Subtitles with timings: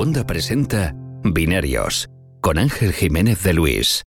[0.00, 2.08] Segunda presenta Binarios
[2.40, 4.02] con Ángel Jiménez de Luis.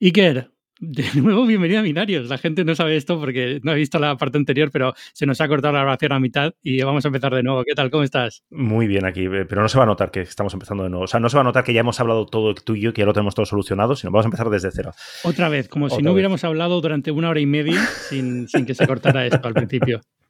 [0.00, 0.50] Iker,
[0.80, 2.28] de nuevo bienvenido a Binarios.
[2.28, 5.40] La gente no sabe esto porque no ha visto la parte anterior, pero se nos
[5.40, 7.62] ha cortado la grabación a mitad y vamos a empezar de nuevo.
[7.62, 7.88] ¿Qué tal?
[7.88, 8.42] ¿Cómo estás?
[8.50, 11.04] Muy bien aquí, eh, pero no se va a notar que estamos empezando de nuevo.
[11.04, 12.92] O sea, no se va a notar que ya hemos hablado todo tú y yo,
[12.92, 14.90] que ya lo tenemos todo solucionado, sino vamos a empezar desde cero.
[15.22, 18.74] Otra vez, como si no hubiéramos hablado durante una hora y media sin, sin que
[18.74, 20.00] se cortara esto al principio.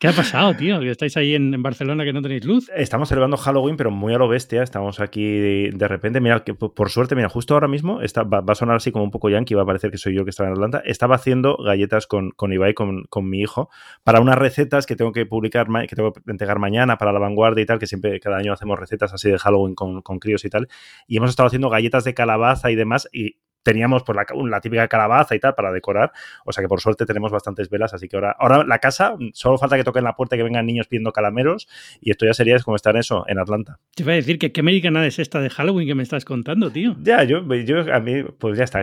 [0.00, 0.78] ¿Qué ha pasado, tío?
[0.78, 2.70] Que estáis ahí en, Barcelona que no tenéis luz.
[2.76, 4.62] Estamos celebrando Halloween, pero muy a lo bestia.
[4.62, 5.24] Estamos aquí
[5.72, 6.20] de, repente.
[6.20, 9.10] Mira, que por suerte, mira, justo ahora mismo está, va, a sonar así como un
[9.10, 10.82] poco yankee, va a parecer que soy yo que estaba en Atlanta.
[10.84, 13.70] Estaba haciendo galletas con, con Ibai, con, con, mi hijo,
[14.04, 17.62] para unas recetas que tengo que publicar, que tengo que entregar mañana para la vanguardia
[17.62, 20.48] y tal, que siempre cada año hacemos recetas así de Halloween con, con críos y
[20.48, 20.68] tal.
[21.08, 23.08] Y hemos estado haciendo galletas de calabaza y demás.
[23.12, 26.10] Y teníamos pues la, típica calabaza y tal para decorar.
[26.46, 29.58] O sea que por suerte tenemos bastantes velas, así que ahora, ahora la casa, solo
[29.58, 31.68] falta que toquen la puerta y que vengan niños pidiendo calameros
[32.00, 33.78] y esto ya sería como estar eso en Atlanta.
[33.94, 36.70] Te iba a decir que qué americana es esta de Halloween que me estás contando,
[36.70, 36.96] tío.
[37.02, 38.82] Ya, yo, yo a mí, pues ya está.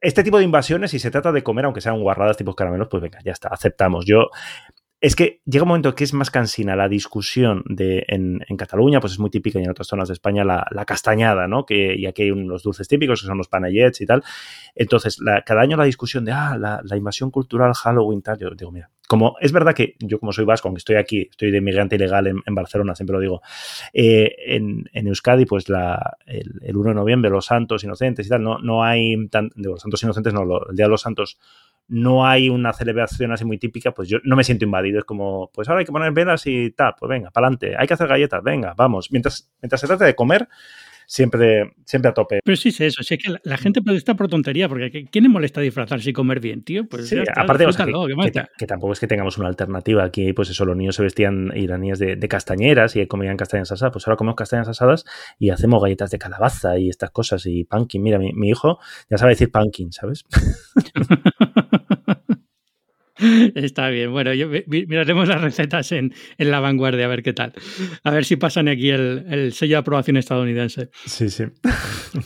[0.00, 3.02] Este tipo de invasiones, si se trata de comer, aunque sean guarradas tipo caramelos, pues
[3.02, 4.06] venga, ya está, aceptamos.
[4.06, 4.30] Yo
[5.02, 9.14] es que llega un momento que es más cansina la discusión de en, Cataluña, pues
[9.14, 11.66] es muy típica y en otras zonas de España la, castañada, ¿no?
[11.66, 14.22] Que, y aquí hay unos dulces típicos que son los panayets y tal.
[14.76, 18.90] Entonces, cada año la discusión de, ah, la, invasión cultural, Halloween, tal, yo digo, mira,
[19.08, 22.28] como es verdad que yo como soy vasco, aunque estoy aquí, estoy de inmigrante ilegal
[22.28, 23.42] en, Barcelona, siempre lo digo,
[23.92, 28.60] eh, en, Euskadi, pues la, el, 1 de noviembre, los santos inocentes y tal, no,
[28.60, 31.38] no hay, tan, digo, los santos inocentes no, el Día de los Santos
[31.88, 34.98] no hay una celebración así muy típica, pues yo no me siento invadido.
[34.98, 37.74] Es como, pues ahora hay que poner velas y tal, pues venga, para adelante.
[37.78, 39.10] Hay que hacer galletas, venga, vamos.
[39.10, 40.48] Mientras, mientras se trata de comer,
[41.06, 42.40] siempre, siempre a tope.
[42.42, 45.60] Pero sí es eso, es que la, gente protesta por tontería, porque ¿quién le molesta
[45.60, 46.86] disfrazarse y comer bien, tío?
[46.88, 47.66] Pues sí, aparte,
[48.56, 50.04] que, tampoco es que tengamos una alternativa.
[50.04, 53.92] Aquí, pues eso, los niños se vestían iraníes de, castañeras y comían castañas asadas.
[53.92, 55.04] Pues ahora comemos castañas asadas
[55.38, 58.02] y hacemos galletas de calabaza y estas cosas y pumpkin.
[58.02, 58.78] Mira, mi, mi hijo
[59.10, 60.24] ya sabe decir pumpkin, ¿sabes?
[63.54, 64.10] Está bien.
[64.10, 67.52] Bueno, yo, miraremos las recetas en, la vanguardia a ver qué tal.
[68.04, 70.90] A ver si pasan aquí el, sello de aprobación estadounidense.
[71.06, 71.44] Sí, sí.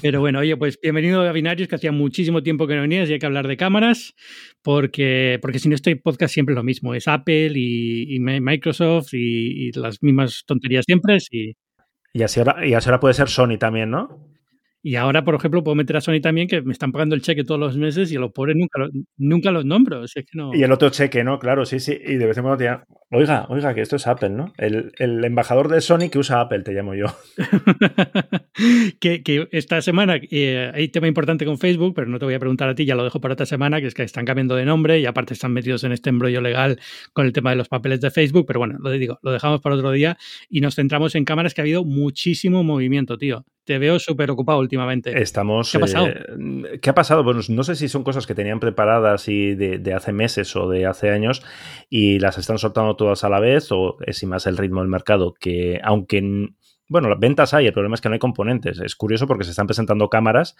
[0.02, 3.14] Pero bueno, oye, pues bienvenido a Binarios, que hacía muchísimo tiempo que no venías y
[3.14, 4.14] hay que hablar de cámaras,
[4.62, 6.94] porque, porque si no estoy podcast siempre lo mismo.
[6.94, 11.18] Es Apple y, Microsoft y, las mismas tonterías siempre.
[11.30, 11.54] Y,
[12.12, 14.35] y, así ahora, y así ahora puede ser Sony también, ¿no?
[14.86, 17.42] Y ahora, por ejemplo, puedo meter a Sony también, que me están pagando el cheque
[17.42, 18.86] todos los meses y a los pobres nunca,
[19.16, 20.04] nunca los nombro.
[20.04, 20.54] es que no...
[20.54, 21.40] Y el otro cheque, ¿no?
[21.40, 21.98] Claro, sí, sí.
[22.06, 24.52] Y de vez en cuando te llaman, oiga, oiga, que esto es Apple, ¿no?
[24.58, 27.06] El, embajador de Sony que usa Apple, te llamo yo.
[29.00, 32.68] que, esta semana eh, hay tema importante con Facebook, pero no te voy a preguntar
[32.68, 34.98] a ti, ya lo dejo para otra semana, que es que están cambiando de nombre
[34.98, 36.78] y aparte están metidos en este embrollo legal
[37.12, 39.76] con el tema de los papeles de Facebook, pero bueno, lo digo, lo dejamos para
[39.76, 40.16] otro día
[40.48, 43.44] y nos centramos en cámaras que ha habido muchísimo movimiento, tío.
[43.64, 45.20] Te veo súper ocupado últimamente.
[45.20, 45.72] Estamos.
[45.72, 46.06] ¿Qué ha pasado?
[46.06, 47.24] Eh, ¿Qué ha pasado?
[47.24, 50.86] Bueno, no sé si son cosas que tenían preparadas y de, hace meses o de
[50.86, 51.42] hace años
[51.90, 54.88] y las están soltando todas a la vez o es y más el ritmo del
[54.88, 56.46] mercado que, aunque.
[56.88, 58.78] Bueno, las ventas hay, el problema es que no hay componentes.
[58.80, 60.56] Es curioso porque se están presentando cámaras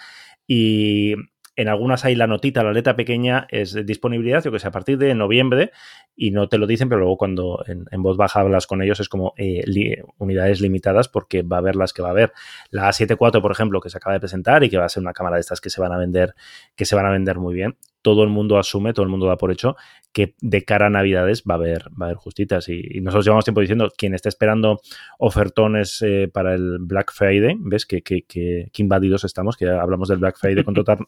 [0.47, 1.15] y
[1.57, 4.99] en algunas hay la notita, la letra pequeña es disponibilidad, yo que sé, a partir
[4.99, 5.71] de noviembre,
[6.15, 9.09] y no te lo dicen, pero luego cuando en, voz baja hablas con ellos es
[9.09, 12.33] como eh, unidades limitadas porque va a haber las que va a haber.
[12.71, 15.15] La A74, por ejemplo, que se acaba de presentar y que va a ser una
[15.15, 16.35] cámara de estas que se van a vender,
[16.75, 19.37] que se van a vender muy bien todo el mundo asume, todo el mundo da
[19.37, 19.75] por hecho
[20.12, 22.69] que de cara a Navidades va a haber, va a haber justitas.
[22.71, 24.81] Y, nosotros llevamos tiempo diciendo, quien esté esperando
[25.19, 27.84] ofertones eh, para el Black Friday, ¿ves?
[27.84, 31.00] Que, que, que, invadidos estamos, que hablamos del Black Friday con total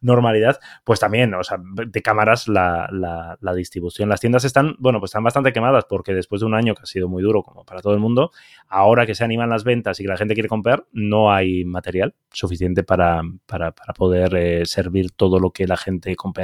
[0.00, 4.08] normalidad, pues también, o sea, de cámaras la, la, distribución.
[4.08, 6.86] Las tiendas están, bueno, pues están bastante quemadas porque después de un año que ha
[6.86, 8.30] sido muy duro como para todo el mundo,
[8.68, 12.14] ahora que se animan las ventas y que la gente quiere comprar, no hay material
[12.30, 16.43] suficiente para, para, poder eh, servir todo lo que la gente compra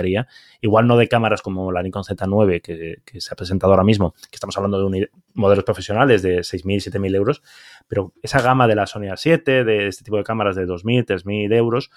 [0.61, 4.37] Igual no de cámaras como la Nikon Z9 que, se ha presentado ahora mismo, que
[4.37, 7.43] estamos hablando de modelos profesionales de 6.000, 7.000 euros,
[7.89, 11.55] pero esa gama de la Sony A7, de este tipo de cámaras de 2.000, 3.000
[11.55, 11.91] euros,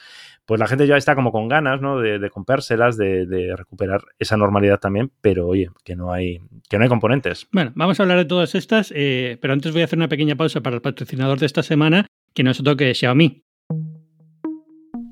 [0.45, 1.99] pues la gente ya está como con ganas ¿no?
[1.99, 6.39] de, comprárselas, de, recuperar esa normalidad también, pero oye, que no hay,
[6.69, 7.47] que no hay componentes.
[7.51, 10.35] Bueno, vamos a hablar de todas estas, eh, pero antes voy a hacer una pequeña
[10.35, 13.43] pausa para el patrocinador de esta semana, que no es otro que Xiaomi.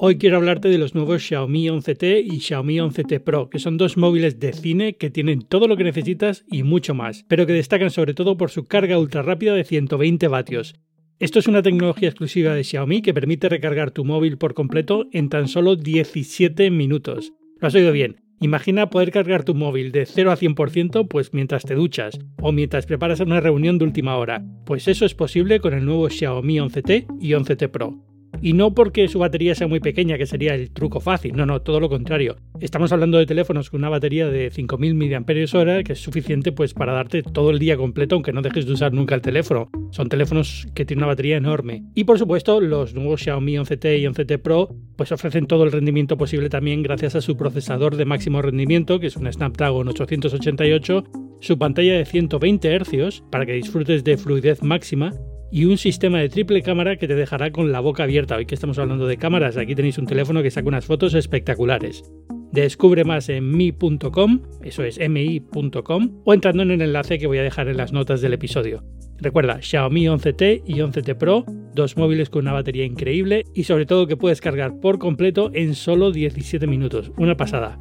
[0.04, 3.98] Hoy quiero hablarte de los nuevos Xiaomi 11T y Xiaomi 11T Pro, que son dos
[3.98, 7.92] móviles de cine que tienen todo lo que necesitas y mucho más, pero que destacan
[7.92, 10.74] sobre todo por su carga ultra rápida de 120 vatios.
[11.20, 15.30] Esto es una tecnología exclusiva de Xiaomi que permite recargar tu móvil por completo en
[15.30, 17.34] tan solo 17 minutos.
[17.60, 21.64] Lo has oído bien, Imagina poder cargar tu móvil de 0 a 100% pues mientras
[21.64, 24.44] te duchas o mientras preparas una reunión de última hora.
[24.66, 28.11] Pues eso es posible con el nuevo Xiaomi 11T y 11T Pro.
[28.42, 31.62] Y no porque su batería sea muy pequeña, que sería el truco fácil, no, no,
[31.62, 32.38] todo lo contrario.
[32.60, 36.94] Estamos hablando de teléfonos con una batería de 5.000 mAh, que es suficiente pues para
[36.94, 39.70] darte todo el día completo, aunque no dejes de usar nunca el teléfono.
[39.92, 41.84] Son teléfonos que tienen una batería enorme.
[41.96, 46.18] Y por supuesto, los nuevos Xiaomi 11T y 11T Pro pues ofrecen todo el rendimiento
[46.18, 51.04] posible también gracias a su procesador de máximo rendimiento, que es un Snapdragon 888,
[51.40, 55.12] su pantalla de 120 Hz para que disfrutes de fluidez máxima
[55.52, 58.38] y un sistema de triple cámara que te dejará con la boca abierta.
[58.38, 62.04] Hoy que estamos hablando de cámaras, aquí tenéis un teléfono que saca unas fotos espectaculares.
[62.52, 67.44] Descubre más en mi.com, eso es mi.com, o entrando en el enlace que voy a
[67.44, 68.84] dejar en las notas del episodio.
[69.20, 71.46] Recuerda, Xiaomi 11T y 11T Pro,
[71.76, 75.76] dos móviles con una batería increíble y sobre todo que puedes cargar por completo en
[75.76, 77.12] solo 17 minutos.
[77.18, 77.78] Una pasada.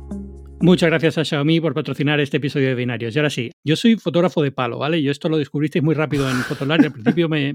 [0.62, 3.16] Muchas gracias a Xiaomi por patrocinar este episodio de Binarios.
[3.16, 5.02] Y ahora sí, yo soy fotógrafo de palo, ¿vale?
[5.02, 6.84] Yo esto lo descubristeis muy rápido en Fotolari.
[6.84, 7.54] Al principio me,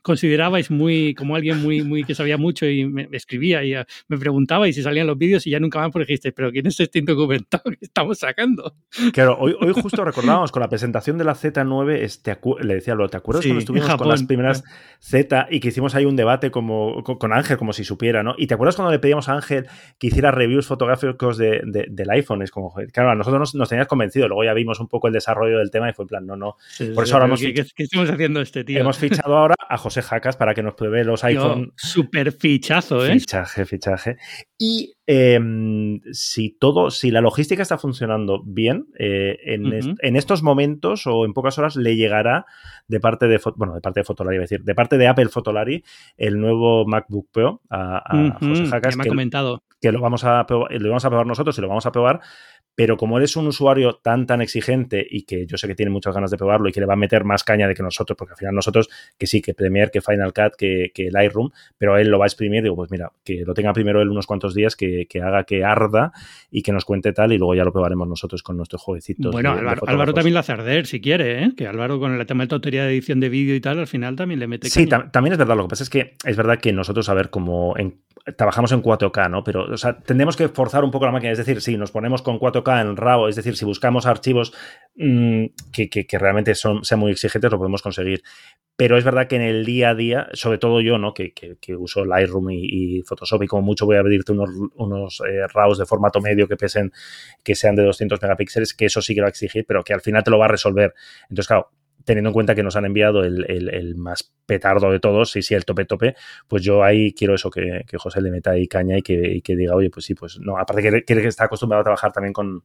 [0.00, 3.74] considerabais muy como alguien muy, muy que sabía mucho y me, escribía y
[4.08, 6.66] me preguntaba y si salían los vídeos y ya nunca más porque dijiste, pero ¿quién
[6.66, 8.76] es este indocumentado que estamos sacando?
[9.12, 13.16] Claro, hoy, hoy justo recordábamos con la presentación de la Z9, este, le decía, ¿te
[13.18, 14.64] acuerdas cuando estuvimos con las primeras
[15.00, 18.34] Z y que hicimos ahí un debate como, con, Ángel, como si supiera, ¿no?
[18.38, 19.66] Y te acuerdas cuando le pedíamos a Ángel
[19.98, 22.21] que hiciera reviews fotográficos de, de, del iPhone?
[22.42, 25.58] Es como, claro, a nosotros nos, tenías convencido, luego ya vimos un poco el desarrollo
[25.58, 26.56] del tema y fue en plan, no, no.
[26.94, 28.80] Por eso ahora hemos ¿qué, estamos haciendo este tío?
[28.80, 31.72] Hemos fichado ahora a José Jacas para que nos pruebe los iPhone.
[31.76, 33.12] Súper fichazo, ¿eh?
[33.12, 34.16] Fichaje, fichaje.
[34.58, 41.24] Y em, si todo, si la logística está funcionando bien, eh, en, estos momentos o
[41.24, 42.46] en pocas horas le llegará
[42.88, 45.84] de parte de, bueno, de parte de Fotolari, decir, de parte de Apple Fotolari,
[46.16, 48.94] el nuevo MacBook Pro a, José Jacas.
[48.94, 51.68] Que me ha comentado que lo vamos a lo vamos a probar nosotros y lo
[51.68, 52.20] vamos a probar
[52.74, 56.14] pero como eres un usuario tan, tan exigente y que yo sé que tiene muchas
[56.14, 58.32] ganas de probarlo y que le va a meter más caña de que nosotros, porque
[58.32, 58.88] al final nosotros,
[59.18, 62.28] que sí, que Premiere, que Final Cut, que, que Lightroom, pero él lo va a
[62.28, 65.64] exprimir, digo, pues mira, que lo tenga primero él unos cuantos días, que, haga que
[65.64, 66.12] arda
[66.50, 69.32] y que nos cuente tal y luego ya lo probaremos nosotros con nuestros jueguecitos.
[69.32, 71.52] Bueno, Álvaro, también lo hace arder, si quiere, ¿eh?
[71.56, 74.40] que Álvaro con el tema de de edición de vídeo y tal, al final también
[74.40, 77.08] le mete Sí, también es verdad, lo que pasa es que es verdad que nosotros,
[77.08, 77.74] a ver, como
[78.36, 79.42] trabajamos en 4K, ¿no?
[79.42, 82.22] Pero, o sea, tendremos que forzar un poco la máquina, es decir, si nos ponemos
[82.22, 84.52] con 4K en RAW, es decir, si buscamos archivos
[84.96, 88.22] mm, que, realmente son, sean muy exigentes, lo podemos conseguir.
[88.76, 91.14] Pero es verdad que en el día a día, sobre todo yo, ¿no?
[91.14, 91.32] Que,
[91.76, 95.86] uso Lightroom y, Photoshop y como mucho voy a pedirte unos, unos eh, RAWs de
[95.86, 96.92] formato medio que pesen,
[97.42, 100.00] que sean de 200 megapíxeles, que eso sí que va a exigir, pero que al
[100.00, 100.94] final te lo va a resolver.
[101.22, 101.70] Entonces, claro,
[102.04, 105.64] teniendo en cuenta que nos han enviado el, más petardo de todos, y si el
[105.64, 106.14] tope tope,
[106.48, 109.90] pues yo ahí quiero eso, que, José le meta ahí caña y que, diga, oye,
[109.90, 112.62] pues sí, pues no, aparte que que está acostumbrado a trabajar también con,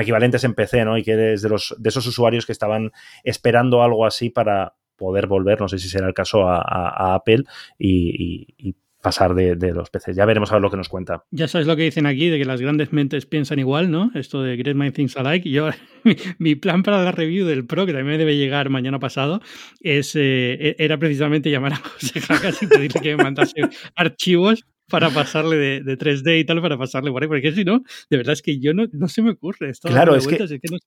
[0.00, 0.96] equivalentes en PC, ¿no?
[0.96, 2.92] Y que es de, los, de esos usuarios que estaban
[3.24, 7.44] esperando algo así para poder volver, no sé si será el caso, a, Apple
[7.78, 10.16] y pasar de, los peces.
[10.16, 11.24] Ya veremos a ver lo que nos cuenta.
[11.30, 14.10] Ya sabes lo que dicen aquí, de que las grandes mentes piensan igual, ¿no?
[14.14, 15.48] Esto de Great Mind Things Alike.
[15.48, 15.70] Yo,
[16.38, 19.40] mi, plan para la review del Pro, que también debe llegar mañana pasado,
[19.80, 23.54] es, eh, era precisamente llamar a José Jacas y pedirle que me mandase
[23.96, 28.16] archivos para pasarle de, 3D y tal, para pasarle por ahí, porque si no, de
[28.16, 29.70] verdad es que yo no, no se me ocurre.
[29.70, 30.36] Esto claro, es que,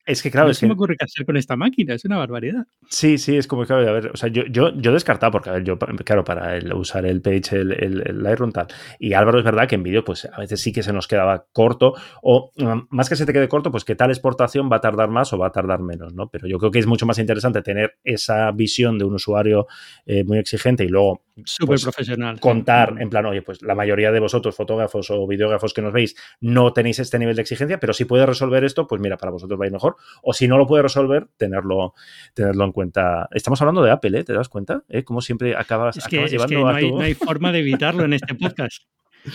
[0.06, 2.66] es que, claro, no se me ocurre qué hacer con esta máquina, es una barbaridad.
[2.88, 5.54] Sí, sí, es como que, a ver, o sea, yo, yo, yo descartaba, porque, a
[5.54, 8.66] ver, yo, claro, para usar el Page, el, el, Lightroom tal,
[8.98, 11.46] y Álvaro es verdad que en vídeo, pues a veces sí que se nos quedaba
[11.52, 14.80] corto, o mm, más que se te quede corto, pues que tal exportación va a
[14.80, 16.28] tardar más o va a tardar menos, ¿no?
[16.28, 19.66] Pero yo creo que es mucho más interesante tener esa visión de un usuario
[20.06, 22.38] eh, muy exigente y luego Súper pues, profesional.
[22.40, 26.16] Contar, en plan, oye, pues la mayoría de vosotros, fotógrafos o videógrafos que nos veis,
[26.40, 29.60] no tenéis este nivel de exigencia, pero si puede resolver esto, pues mira, para vosotros
[29.60, 29.96] va a ir mejor.
[30.22, 31.94] O si no lo puede resolver, tenerlo,
[32.34, 33.28] tenerlo en cuenta.
[33.32, 34.24] Estamos hablando de Apple, ¿eh?
[34.24, 34.82] ¿Te das cuenta?
[34.88, 35.04] ¿Eh?
[35.04, 38.82] Como siempre acabas, llevando no, hay, no hay forma de evitarlo en este podcast.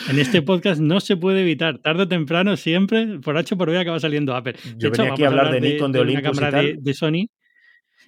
[0.09, 1.77] En este podcast no se puede evitar.
[1.77, 4.55] Tarde o temprano, siempre, por H por B, acaba saliendo Apple.
[4.77, 7.29] Yo venía aquí a hablar, de, Nikon, de, Olympus de Sony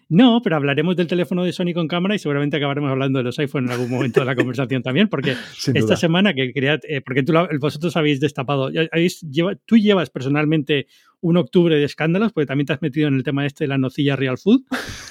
[0.10, 3.38] no, pero hablaremos del teléfono de Sony con cámara y seguramente acabaremos hablando de los
[3.38, 5.36] iPhone en algún momento de la conversación también, porque
[5.74, 9.24] esta semana que quería, eh, porque tú, vosotros habéis destapado, habéis,
[9.66, 10.88] tú llevas personalmente
[11.22, 13.78] un octubre de escándalos, porque también te has metido en el tema este de la
[13.78, 14.62] nocilla Real Food,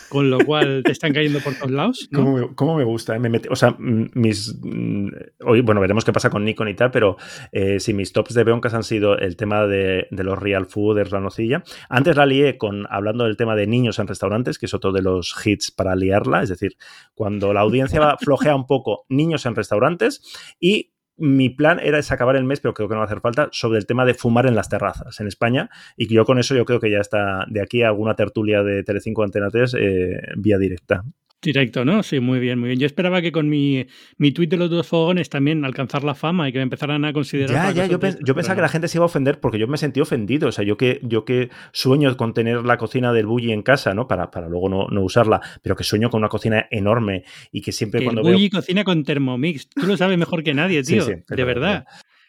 [0.08, 2.08] con lo cual te están cayendo por todos lados.
[2.54, 3.16] ¿Cómo, me, gusta?
[3.16, 3.18] Eh?
[3.18, 4.58] Me o sea, mis.
[4.62, 5.08] Mm,
[5.44, 7.16] hoy, bueno, veremos qué pasa con Nikon y tal, pero
[7.52, 11.20] eh, si mis tops de Beoncas han sido el tema de, los Real Food, la
[11.20, 11.62] nocilla.
[11.88, 15.02] Antes la lié con hablando del tema de niños en restaurantes, que es otro de
[15.02, 16.76] los hits para liarla, es decir,
[17.14, 20.22] cuando la audiencia flojea un poco, niños en restaurantes
[20.60, 23.48] y mi plan era acabar el mes, pero creo que no va a hacer falta,
[23.52, 25.68] sobre el tema de fumar en las terrazas en España.
[25.96, 28.82] Y yo con eso yo creo que ya está de aquí a alguna tertulia de
[28.82, 31.04] Telecinco Antena 3 eh, vía directa.
[31.40, 32.02] Directo, ¿no?
[32.02, 32.80] Sí, muy bien, muy bien.
[32.80, 36.48] Yo esperaba que con mi, mi tweet de los dos fogones también alcanzar la fama
[36.48, 37.74] y que me empezaran a considerar.
[37.74, 39.78] Ya, ya, yo, yo pensaba que la gente se iba a ofender porque yo me
[39.78, 40.48] sentí ofendido.
[40.48, 43.94] O sea, yo que, yo que sueño con tener la cocina del bully en casa,
[43.94, 44.08] ¿no?
[44.08, 47.70] Para, para luego no, no, usarla, pero que sueño con una cocina enorme y que
[47.70, 49.68] siempre cuando el bully cocina con Thermomix.
[49.68, 51.04] Tú lo sabes mejor que nadie, tío.
[51.04, 51.86] Sí, sí, de verdad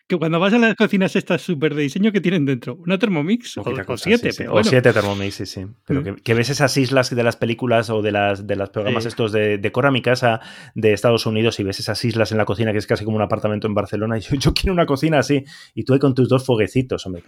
[0.10, 3.60] que cuando vas a las cocinas estas súper de diseño que tienen dentro, una Thermomix
[3.60, 3.64] o,
[3.96, 4.32] siete.
[4.50, 5.68] O siete Thermomix, sí, sí.
[5.86, 6.16] Pero mm.
[6.24, 9.60] que, ves esas islas de las películas o de las, de los programas estos de
[9.60, 10.42] Decora mi casa
[10.74, 13.22] de Estados Unidos y ves esas islas en la cocina que es casi como un
[13.22, 15.44] apartamento en Barcelona y yo, yo quiero una cocina así
[15.76, 17.22] y tú ahí con tus dos foguecitos, hombre.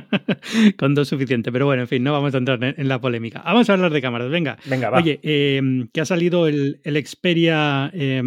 [0.78, 3.42] con dos suficiente, pero bueno, en fin, no vamos a entrar en, la polémica.
[3.44, 4.56] Vamos a hablar de cámaras, venga.
[4.64, 4.96] Venga, va.
[4.98, 5.60] Oye, eh,
[5.92, 8.22] que ha salido el, el Xperia eh,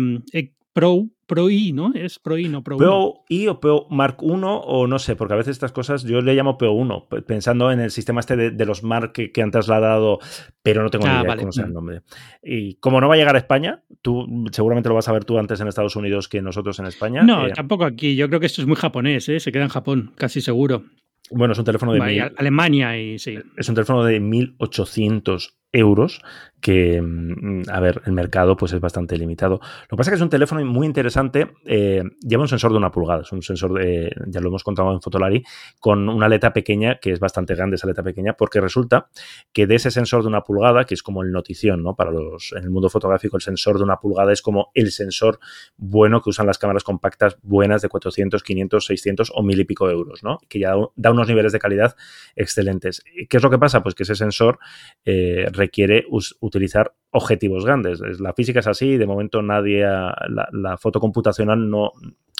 [0.78, 1.92] Pro, Pro I, ¿no?
[1.96, 5.34] Es Pro I, no Pro, Pro I o Pro Mark 1 o no sé, porque
[5.34, 8.66] a veces estas cosas yo le llamo Pro 1, pensando en el sistema este de,
[8.68, 10.20] los Mark que, han trasladado,
[10.62, 11.74] pero no tengo ni ah, idea de cómo sea el mm.
[11.74, 12.02] nombre.
[12.44, 15.40] Y como no va a llegar a España, tú seguramente lo vas a ver tú
[15.40, 17.24] antes en Estados Unidos que nosotros en España.
[17.24, 18.16] No, eh, tampoco aquí.
[18.16, 19.40] Yo creo que esto es muy japonés, ¿eh?
[19.40, 20.84] se queda en Japón, casi seguro.
[21.32, 22.32] Bueno, es un teléfono de...
[22.38, 23.40] Alemania y sí.
[23.58, 26.22] Es un teléfono de 1800 euros
[26.62, 29.60] que, mm, a ver, el mercado pues es bastante limitado.
[29.90, 32.78] Lo que pasa es que es un teléfono muy interesante, eh, lleva un sensor de
[32.78, 35.44] una pulgada, es un sensor, de, ya lo hemos contado en Fotolari,
[35.80, 39.10] con una aleta pequeña, que es bastante grande esa aleta pequeña, porque resulta
[39.54, 41.96] que de ese sensor de una pulgada, que es como el notición, ¿no?
[41.96, 45.40] Para los, en el mundo fotográfico el sensor de una pulgada es como el sensor
[45.78, 49.90] bueno que usan las cámaras compactas buenas de 400, 500, 600 o mil y pico
[49.90, 50.40] euros, ¿no?
[50.50, 51.96] Que ya da unos niveles de calidad
[52.36, 53.04] excelentes.
[53.30, 53.84] ¿Qué es lo que pasa?
[53.84, 54.60] Pues que ese sensor
[55.06, 56.06] eh, requiere
[56.48, 58.02] utilizar objetivos grandes.
[58.20, 61.92] La física es así, de momento nadie, la, la foto computacional no,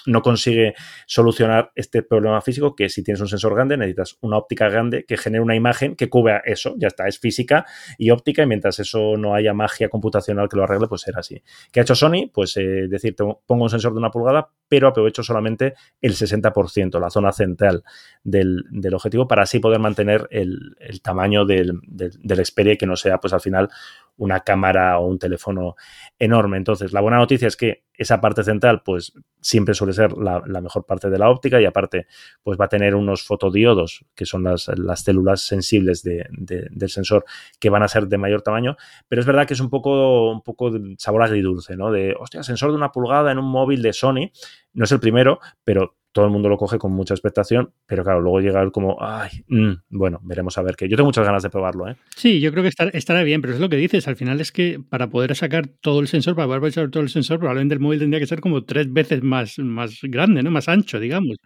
[0.06, 0.74] no consigue
[1.06, 5.18] solucionar este problema físico que si tienes un sensor grande necesitas una óptica grande que
[5.18, 7.66] genere una imagen que cubra eso, ya está, es física
[7.98, 11.42] y óptica y mientras eso no haya magia computacional que lo arregle, pues será así.
[11.72, 12.30] ¿Qué ha hecho Sony?
[12.34, 17.10] Pues eh, decir, pongo un sensor de una pulgada, pero aprovecho solamente el 60%, la
[17.10, 17.84] zona central
[18.24, 18.64] del,
[18.94, 23.34] objetivo, para así poder mantener el, tamaño del, del, del Xperia que no sea, pues
[23.34, 23.70] al final,
[24.18, 25.76] una cámara o un teléfono
[26.20, 26.58] enorme.
[26.58, 30.86] Entonces, la buena noticia es que esa parte central, pues siempre suele ser la, mejor
[30.86, 32.08] parte de la óptica y aparte,
[32.44, 37.26] pues va a tener unos fotodiodos, que son las, células sensibles del sensor,
[37.60, 38.76] que van a ser de mayor tamaño.
[39.08, 41.92] Pero es verdad que es un poco, un poco de sabor agridulce, ¿no?
[41.92, 44.32] De, hostia, sensor de una pulgada en un móvil de Sony.
[44.74, 48.22] No es el primero, pero todo el mundo lo coge con mucha expectación, pero claro,
[48.22, 50.90] luego llega como, ay, mm, bueno, veremos a ver qué.
[50.90, 51.96] Yo tengo muchas ganas de probarlo, ¿eh?
[52.16, 54.80] Sí, yo creo que estará bien, pero es lo que dices, al final es que
[54.90, 58.00] para poder sacar todo el sensor, para poder sacar todo el sensor, probablemente el móvil
[58.00, 60.50] tendría que ser como tres veces más, más grande, ¿no?
[60.50, 61.38] Más ancho, digamos.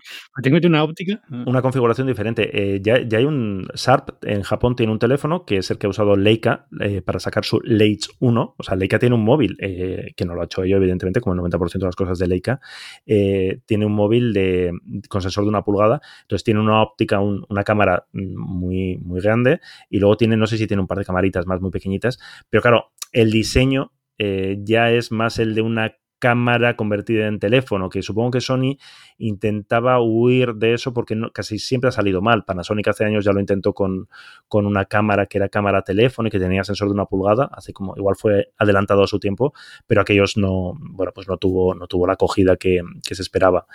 [0.41, 1.21] Tengo que tener una óptica.
[1.29, 1.43] Ah.
[1.47, 2.49] Una configuración diferente.
[2.53, 5.89] Eh, ya, hay un Sharp en Japón, tiene un teléfono que es el que ha
[5.89, 8.55] usado Leica eh, para sacar su Leitz 1.
[8.57, 11.33] O sea, Leica tiene un móvil, eh, que no lo ha hecho yo, evidentemente, como
[11.33, 12.61] el 90% de las cosas de Leica.
[13.05, 14.60] tiene un móvil de
[15.09, 16.01] con sensor de una pulgada.
[16.23, 20.67] Entonces tiene una óptica, una cámara muy, muy grande y luego tiene, no sé si
[20.67, 25.11] tiene un par de camaritas más muy pequeñitas, pero claro, el diseño eh, ya es
[25.11, 28.77] más el de una cámara convertida en teléfono, que supongo que Sony
[29.17, 32.45] intentaba huir de eso porque casi siempre ha salido mal.
[32.45, 34.07] Panasonic hace años ya lo intentó con,
[34.47, 37.73] con, una cámara que era cámara teléfono y que tenía sensor de una pulgada, hace
[37.73, 39.55] como igual fue adelantado a su tiempo,
[39.87, 43.65] pero aquellos no, bueno, pues no tuvo, no tuvo la acogida que se esperaba.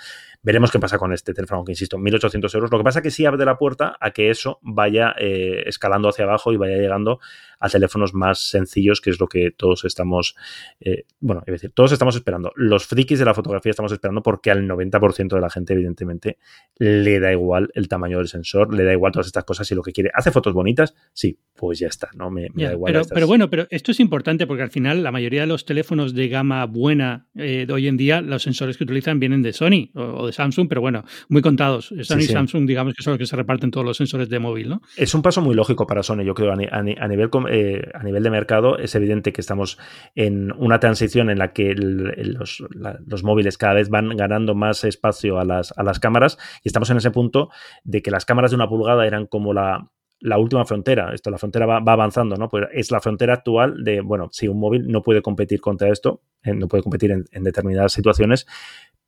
[0.42, 2.70] Veremos qué pasa con este teléfono, aunque insisto, 1.800 euros.
[2.70, 6.08] Lo que pasa es que sí abre la puerta a que eso vaya eh, escalando
[6.08, 7.20] hacia abajo y vaya llegando
[7.58, 10.36] a teléfonos más sencillos, que es lo que todos estamos,
[10.80, 12.52] eh, bueno, es decir, todos estamos esperando.
[12.54, 16.38] Los frikis de la fotografía estamos esperando porque al 90% de la gente, evidentemente,
[16.78, 19.82] le da igual el tamaño del sensor, le da igual todas estas cosas y lo
[19.82, 20.10] que quiere.
[20.14, 20.94] ¿Hace fotos bonitas?
[21.12, 22.30] Sí, pues ya está, ¿no?
[22.30, 23.06] Me, da igual.
[23.12, 26.28] Pero, bueno, pero esto es importante porque al final la mayoría de los teléfonos de
[26.28, 30.25] gama buena eh, de hoy en día, los sensores que utilizan vienen de Sony o,
[30.26, 31.92] de Samsung, pero bueno, muy contados.
[32.02, 34.68] Sony y Samsung, digamos que son los que se reparten todos los sensores de móvil,
[34.68, 34.82] ¿no?
[34.96, 38.30] Es un paso muy lógico para Sony, yo creo, a, nivel, eh, a nivel de
[38.30, 38.78] mercado.
[38.78, 39.78] Es evidente que estamos
[40.14, 42.62] en una transición en la que los,
[43.06, 46.90] los, móviles cada vez van ganando más espacio a las, a las cámaras y estamos
[46.90, 47.50] en ese punto
[47.84, 49.90] de que las cámaras de una pulgada eran como la,
[50.20, 51.12] la última frontera.
[51.12, 52.48] Esto, la frontera va, avanzando, ¿no?
[52.48, 56.22] Pues es la frontera actual de, bueno, si un móvil no puede competir contra esto,
[56.42, 58.46] eh, no puede competir en, determinadas situaciones,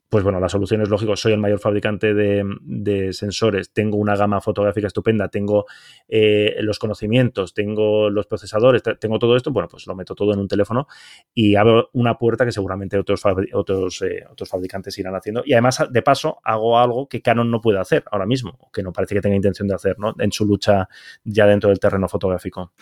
[0.08, 4.40] pues bueno, la solución es lógico, soy el mayor fabricante de, sensores, tengo una gama
[4.40, 5.66] fotográfica estupenda, tengo
[6.08, 10.38] eh, los conocimientos, tengo los procesadores, tengo todo esto, bueno, pues lo meto todo en
[10.38, 10.86] un teléfono
[11.34, 13.22] y abro una puerta que seguramente otros,
[13.52, 15.42] otros, eh, otros fabricantes irán haciendo.
[15.44, 18.92] Y además, de paso, hago algo que Canon no puede hacer ahora mismo, que no
[18.92, 20.14] parece que tenga intención de hacer, ¿no?
[20.18, 20.88] En su lucha
[21.24, 22.72] ya dentro del terreno fotográfico.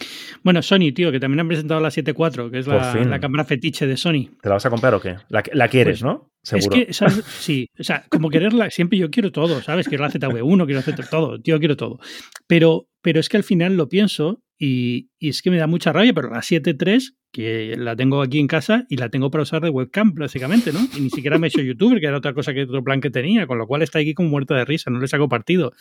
[0.42, 3.96] Bueno, Sony, tío, que también han presentado la 7.4, que es la, cámara fetiche de
[3.96, 4.30] Sony.
[4.40, 5.16] ¿Te la vas a comprar o qué?
[5.28, 6.30] La, quieres, pues ¿no?
[6.42, 6.76] Seguro.
[6.76, 6.92] Es que,
[7.40, 9.88] sí, o sea, como quererla, siempre yo quiero todo, ¿sabes?
[9.88, 11.98] Quiero la ZV1, quiero hacer todo, tío, quiero todo.
[12.46, 15.92] Pero, pero es que al final lo pienso y, y es que me da mucha
[15.92, 19.60] rabia, pero la 7.3 que la tengo aquí en casa y la tengo para usar
[19.62, 20.80] de webcam, básicamente, ¿no?
[20.96, 23.10] Y ni siquiera me he hecho youtuber, que era otra cosa que otro plan que
[23.10, 25.72] tenía, con lo cual está aquí como muerta de risa, no le saco partido.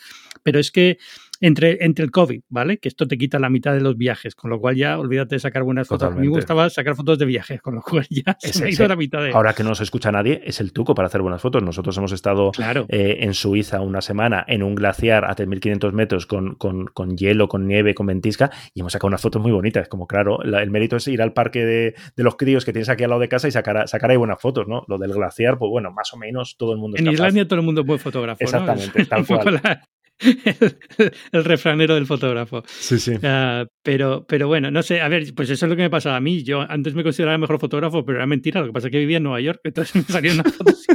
[0.42, 0.98] Pero es que
[1.40, 2.76] entre, entre el COVID, ¿vale?
[2.76, 5.38] Que esto te quita la mitad de los viajes, con lo cual ya olvídate de
[5.38, 6.08] sacar buenas fotos.
[6.08, 8.70] A mí me gustaba sacar fotos de viajes, con lo cual ya se me ha
[8.70, 9.32] ido la mitad de...
[9.32, 11.62] Ahora que no se escucha nadie, es el truco para hacer buenas fotos.
[11.62, 12.52] Nosotros hemos estado
[12.88, 17.48] eh, en Suiza una semana en un glaciar a 3.500 metros con, con, con, hielo,
[17.48, 19.88] con nieve, con ventisca y hemos sacado unas fotos muy bonitas.
[19.88, 23.04] Como claro, el mérito es ir al parque de, de, los críos que tienes aquí
[23.04, 24.84] al lado de casa y sacar, sacar ahí buenas fotos, ¿no?
[24.88, 26.96] Lo del glaciar, pues bueno, más o menos todo el mundo.
[26.98, 28.42] En Islandia todo el mundo es buen fotógrafo.
[28.42, 29.60] Exactamente, tal cual.
[31.32, 32.62] el, refranero del fotógrafo.
[32.66, 33.14] Sí, sí.
[33.22, 36.16] Ah, pero, pero bueno, no sé, a ver, pues eso es lo que me pasaba
[36.16, 36.42] a mí.
[36.42, 38.60] Yo antes me consideraba el mejor fotógrafo, pero era mentira.
[38.60, 40.86] Lo que pasa es que vivía en Nueva York, entonces me salían unas fotos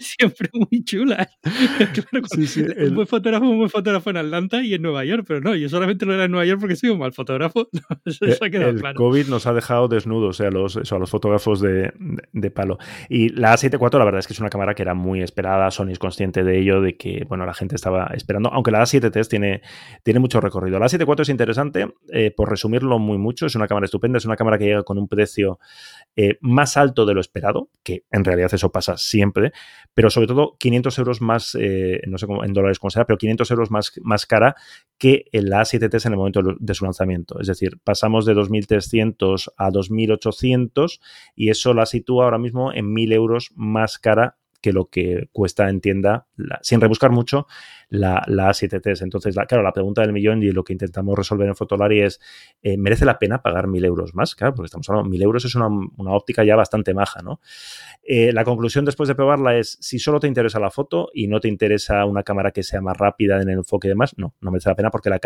[0.00, 1.28] siempre, muy chulas.
[1.42, 5.24] Claro, sí, sí, un buen fotógrafo, un buen fotógrafo en Atlanta y en Nueva York,
[5.26, 7.68] pero no, yo solamente lo era en Nueva York porque soy un mal fotógrafo.
[8.04, 11.60] eso, ha quedado el COVID nos ha dejado desnudos, sea, a los, a los fotógrafos
[11.60, 11.92] de,
[12.32, 12.78] de, palo.
[13.08, 15.70] Y la A74, la verdad es que es una cámara que era muy esperada.
[15.70, 19.28] Sony es consciente de ello, de que, bueno, la gente estaba esperando, aunque la A7
[19.28, 19.62] tiene,
[20.02, 20.78] tiene mucho recorrido.
[20.78, 24.36] La A74 es interesante, eh, por resumirlo muy mucho, es una cámara estupenda, es una
[24.36, 25.58] cámara que llega con un precio
[26.14, 29.52] eh, más alto de lo esperado, que en realidad eso pasa siempre,
[29.94, 33.18] pero sobre todo 500 euros más, eh, no sé cómo, en dólares cómo será, pero
[33.18, 34.54] 500 euros más, más cara
[34.98, 37.40] que la A7T en el momento de su lanzamiento.
[37.40, 41.00] Es decir, pasamos de 2.300 a 2.800
[41.34, 45.68] y eso la sitúa ahora mismo en 1.000 euros más cara que lo que cuesta
[45.68, 46.25] en tienda,
[46.62, 47.46] sin rebuscar mucho,
[47.88, 49.02] la, la A7T.
[49.02, 52.20] Entonces, claro, la pregunta del millón y lo que intentamos resolver en Fotolari es,
[52.62, 54.34] eh, ¿merece la pena pagar mil euros más?
[54.34, 55.68] Claro, porque estamos hablando, mil euros es una,
[56.14, 57.40] óptica ya bastante maja, ¿no?
[58.02, 61.40] Eh, la conclusión después de probarla es, si solo te interesa la foto y no
[61.40, 64.50] te interesa una cámara que sea más rápida en el enfoque y demás, no, no
[64.50, 65.20] merece la pena porque la,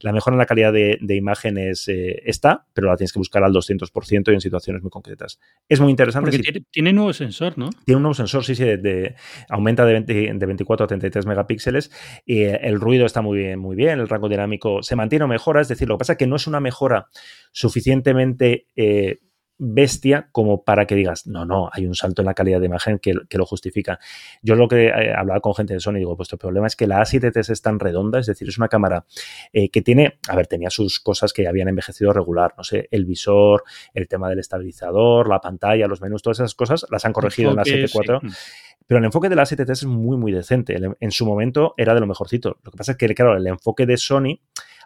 [0.00, 3.52] la mejora en la calidad de, imágenes eh, está, pero la tienes que buscar al
[3.52, 5.38] 200% y en situaciones muy concretas.
[5.68, 6.30] Es muy interesante.
[6.30, 7.70] Porque tiene, tiene, nuevo sensor, ¿no?
[7.84, 9.14] Tiene un nuevo sensor, sí, sí, de,
[9.50, 11.90] aumenta de, de 24 a 33 megapíxeles
[12.24, 15.60] y el ruido está muy bien, muy bien, el rango dinámico se mantiene o mejora,
[15.60, 17.08] es decir, lo que pasa es que no es una mejora
[17.52, 19.20] suficientemente eh,
[19.64, 22.98] bestia como para que digas, no, no, hay un salto en la calidad de imagen
[22.98, 24.00] que, lo justifica.
[24.42, 26.88] Yo lo que eh, hablaba con gente de Sony, digo, pues el problema es que
[26.88, 29.04] la A7 es tan redonda, es decir, es una cámara
[29.52, 33.04] eh, que tiene, a ver, tenía sus cosas que habían envejecido regular, no sé, el
[33.04, 33.62] visor,
[33.94, 37.56] el tema del estabilizador, la pantalla, los menús, todas esas cosas las han corregido en
[37.56, 38.20] la 7.4.
[38.92, 40.78] Pero el enfoque de la A7 es muy, muy decente.
[41.00, 42.58] En su momento era de lo mejorcito.
[42.62, 44.38] Lo que pasa es que, claro, el enfoque de Sony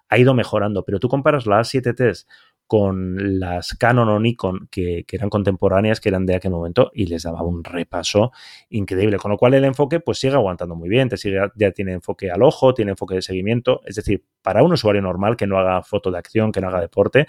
[0.08, 2.24] ha ido mejorando, pero tú comparas la A7
[2.66, 7.22] con las Canon o Nikon que, eran contemporáneas, que eran de aquel momento, y les
[7.22, 8.32] daba un repaso
[8.70, 9.18] increíble.
[9.18, 12.30] Con lo cual el enfoque pues sigue aguantando muy bien, te sigue, ya tiene enfoque
[12.30, 15.82] al ojo, tiene enfoque de seguimiento, es decir, para un usuario normal que no haga
[15.82, 17.26] foto de acción, que no haga deporte,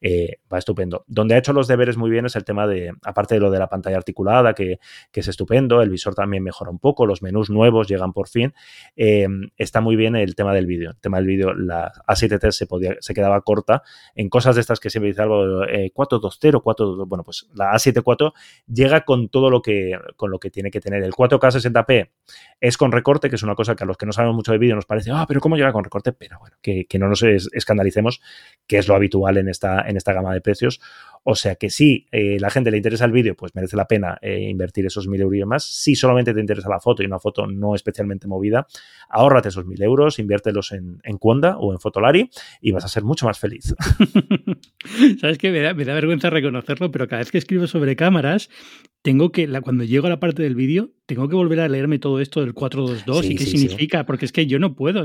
[0.00, 1.04] eh, va estupendo.
[1.06, 3.58] Donde ha hecho los deberes muy bien es el tema de, aparte de lo de
[3.58, 4.78] la pantalla articulada, que,
[5.12, 8.52] es estupendo, el visor también mejora un poco, los menús nuevos llegan por fin,
[8.96, 10.90] eh, está muy bien el tema del vídeo.
[10.90, 13.82] El tema del vídeo, la A7T se, podía, se quedaba corta
[14.14, 17.08] en cosas de estas que siempre dice algo eh, 420, 422.
[17.08, 18.32] Bueno, pues la A74
[18.66, 21.02] llega con todo lo que, con lo que tiene que tener.
[21.02, 22.10] El 4K 60p
[22.60, 24.58] es con recorte, que es una cosa que a los que no sabemos mucho de
[24.58, 26.12] vídeo nos parece, ah, pero ¿cómo llega con recorte?
[26.12, 28.20] Pero bueno, que, no nos escandalicemos,
[28.66, 30.80] que es lo habitual en esta, en esta gama de precios.
[31.28, 34.16] O sea que si eh, la gente le interesa el vídeo, pues merece la pena
[34.22, 35.64] eh, invertir esos mil euros más.
[35.64, 38.66] Si solamente te interesa la foto y una foto no especialmente movida,
[39.08, 41.18] ahórrate esos mil euros, inviértelos en, en
[41.58, 43.74] o en Fotolari y vas a ser mucho más feliz.
[45.20, 45.50] ¿Sabes qué?
[45.50, 48.50] Me da, me da vergüenza reconocerlo, pero cada vez que escribo sobre cámaras,
[49.06, 52.00] tengo que, la, cuando llego a la parte del vídeo, tengo que volver a leerme
[52.00, 55.04] todo esto del 422 y qué significa, porque es que yo no puedo,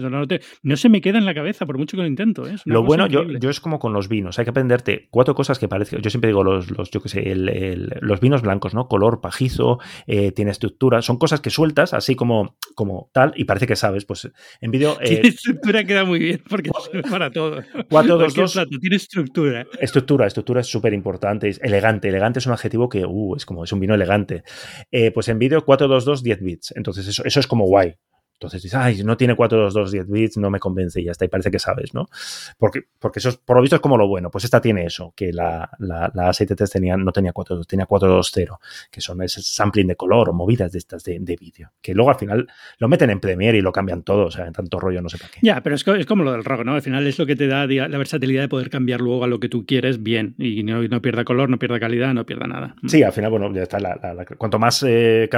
[0.64, 2.48] no, se me queda en la cabeza por mucho que lo intento.
[2.48, 2.56] ¿eh?
[2.66, 5.68] Lo bueno, yo, yo, es como con los vinos, hay que aprenderte cuatro cosas que
[5.68, 8.88] parecen, yo siempre digo los, los yo qué sé, los vinos blancos, ¿no?
[8.88, 13.68] Color, pajizo, eh, tiene estructura, son cosas que sueltas así como, como tal y parece
[13.68, 14.98] que sabes, pues en vídeo...
[15.12, 17.62] Eh, estructura queda muy bien porque es para todo.
[17.90, 19.66] 422 tiene estructura.
[19.80, 23.64] Estructura, estructura es súper importante, es elegante, elegante es un adjetivo que, uh, es como,
[23.64, 24.44] es un vino fino, elegante.
[24.92, 26.74] Eh, pues en vídeo 422 10 bits.
[26.76, 27.96] Entonces eso, eso es como guay.
[28.42, 31.28] Entonces dices, ay, no tiene 422 10 bits, no me convence y ya está, y
[31.28, 32.10] parece que sabes, ¿no?
[32.58, 34.32] Porque, porque eso, es, por lo visto, es como lo bueno.
[34.32, 38.52] Pues esta tiene eso, que la, la, la A7 tenía, no tenía 422, tenía 420,
[38.90, 41.70] que son ese sampling de color o movidas de estas de, de vídeo.
[41.84, 42.48] Que luego al final
[42.80, 45.20] lo meten en Premiere y lo cambian todo, o sea, en tanto rollo no sé
[45.20, 45.40] para qué.
[45.44, 46.74] Ya, pero es, es como lo del rock, ¿no?
[46.74, 49.40] Al final es lo que te da la versatilidad de poder cambiar luego a lo
[49.40, 52.76] que tú quieres bien y no, no pierda color, no pierda calidad, no pierda nada.
[52.88, 53.80] Sí, al final, bueno, ya está.
[53.80, 55.30] La, cuanto más eh,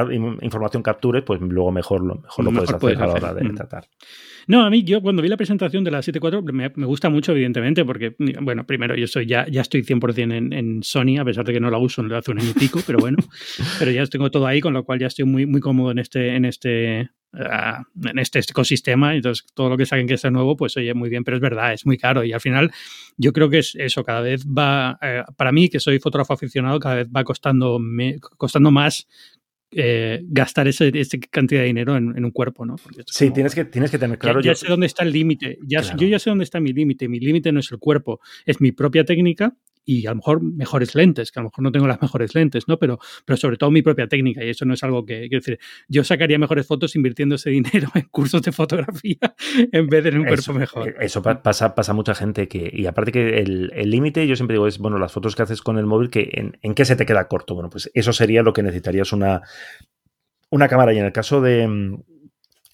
[0.42, 3.34] información captures, pues luego mejor lo, mejor lo mejor puedes hacer puedes a la hora
[3.34, 3.56] de mm.
[3.56, 3.90] tratar.
[4.48, 7.32] No, a mí yo cuando vi la presentación de la 7.4 me, me gusta mucho,
[7.32, 11.46] evidentemente, porque, bueno, primero yo soy ya, ya estoy 100% en, en Sony, a pesar
[11.46, 13.18] de que no la uso hace un año y pico, pero bueno,
[13.80, 16.36] pero ya tengo todo ahí, con lo cual ya estoy muy, muy cómodo en este,
[16.36, 19.16] en este, Uh, en este ecosistema.
[19.16, 21.74] Entonces, todo lo que saquen que sea nuevo, pues oye, muy bien, pero es verdad,
[21.74, 22.24] es muy caro.
[22.24, 22.72] Y al final,
[23.18, 26.80] yo creo que es eso, cada vez va, eh, para mí, que soy fotógrafo aficionado,
[26.80, 29.08] cada vez va costando, me, costando más
[29.76, 30.86] eh, gastar esa
[31.30, 32.76] cantidad de dinero en, en un cuerpo, ¿no?
[33.06, 34.42] Sí, como, tienes, que, tienes que tener claro.
[34.42, 35.58] Ya, ya sé dónde está el límite.
[35.66, 35.98] Ya, claro.
[35.98, 37.08] Yo ya sé dónde está mi límite.
[37.08, 40.96] Mi límite no es el cuerpo, es mi propia técnica y a lo mejor mejores
[40.96, 42.78] lentes, que a lo mejor no tengo las mejores lentes, ¿no?
[42.78, 45.60] Pero, pero sobre todo mi propia técnica, y eso no es algo que, quiero decir,
[45.88, 49.18] yo sacaría mejores fotos invirtiendo ese dinero en cursos de fotografía
[49.72, 50.90] en vez de en un eso, cuerpo mejor.
[50.90, 54.68] Eh, Eso pasa, pasa mucha gente que, y aparte que el límite, yo siempre digo,
[54.68, 57.06] es, bueno, las fotos que haces con el móvil, que en, ¿en qué se te
[57.06, 57.54] queda corto?
[57.54, 59.42] Bueno, pues eso sería lo que necesitarías una,
[60.50, 61.68] una cámara, y en el caso de,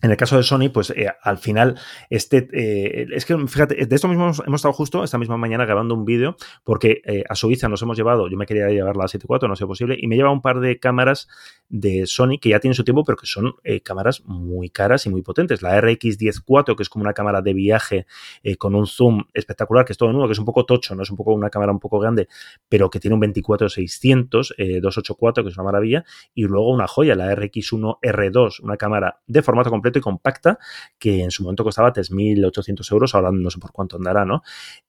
[0.02, 1.78] en el caso de Sony, pues eh, al final,
[2.10, 5.94] este, eh, es que fíjate, de esto mismo hemos, estado justo esta misma mañana grabando
[5.94, 9.50] un vídeo, porque eh, a Suiza nos hemos llevado, yo me quería llevar la 7.4,
[9.50, 11.28] no sé posible, y me lleva un par de cámaras
[11.70, 15.10] de Sony que ya tienen su tiempo, pero que son eh, cámaras muy caras y
[15.10, 15.62] muy potentes.
[15.62, 18.08] La RX104, que es como una cámara de viaje
[18.44, 21.04] eh, con un zoom espectacular, que es todo nuevo, que es un poco tocho, no
[21.04, 22.28] es un poco una cámara un poco grande,
[22.68, 26.04] pero que tiene un 24-600, eh, 284, que es una maravilla,
[26.34, 30.58] y luego una joya, la RX1R2, una cámara de formato completo y compacta,
[30.98, 34.42] que en su momento costaba 3.800 euros, ahora no sé por cuánto andará, ¿no?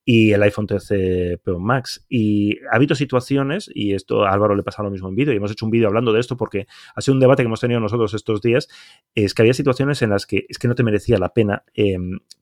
[0.04, 2.06] Y el iPhone 13 Pro Max.
[2.08, 5.36] Y ha habido situaciones, y esto a Álvaro le pasa lo mismo en vídeo, y
[5.36, 7.80] hemos hecho un vídeo hablando de esto porque ha sido un debate que hemos tenido
[7.80, 8.68] nosotros estos días,
[9.14, 11.96] es que había situaciones en las que es que no te merecía la pena eh,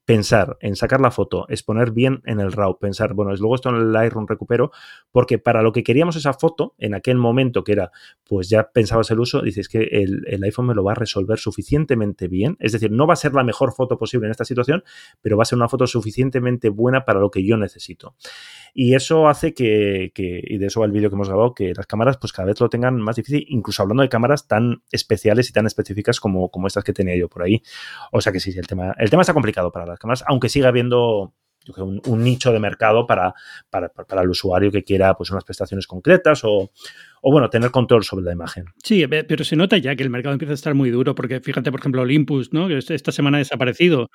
[0.09, 3.75] pensar en sacar la foto, exponer bien en el RAW, pensar, bueno, luego esto en
[3.75, 4.73] el Lightroom recupero,
[5.13, 7.91] porque para lo que queríamos esa foto, en aquel momento que era,
[8.25, 12.27] pues ya pensabas el uso, dices que el, iPhone me lo va a resolver suficientemente
[12.27, 14.83] bien, es decir, no va a ser la mejor foto posible en esta situación,
[15.21, 18.17] pero va a ser una foto suficientemente buena para lo que yo necesito.
[18.73, 21.75] Y eso hace que, que y de eso va el vídeo que hemos grabado, que
[21.75, 25.51] las cámaras pues cada vez lo tengan más difícil, incluso hablando de cámaras tan especiales
[25.51, 27.63] y tan específicas como, como estas que tenía yo por ahí.
[28.13, 30.69] O sea que sí, el tema, el tema está complicado para las cámaras, aunque siga
[30.69, 31.35] habiendo
[31.77, 33.35] un, un, nicho de mercado para,
[33.71, 36.71] para, para, el usuario que quiera pues, unas prestaciones concretas o,
[37.23, 38.67] o, bueno, tener control sobre la imagen.
[38.83, 41.71] Sí, pero se nota ya que el mercado empieza a estar muy duro, porque fíjate,
[41.71, 42.69] por ejemplo, Olympus, ¿no?
[42.69, 44.09] que esta semana ha desaparecido.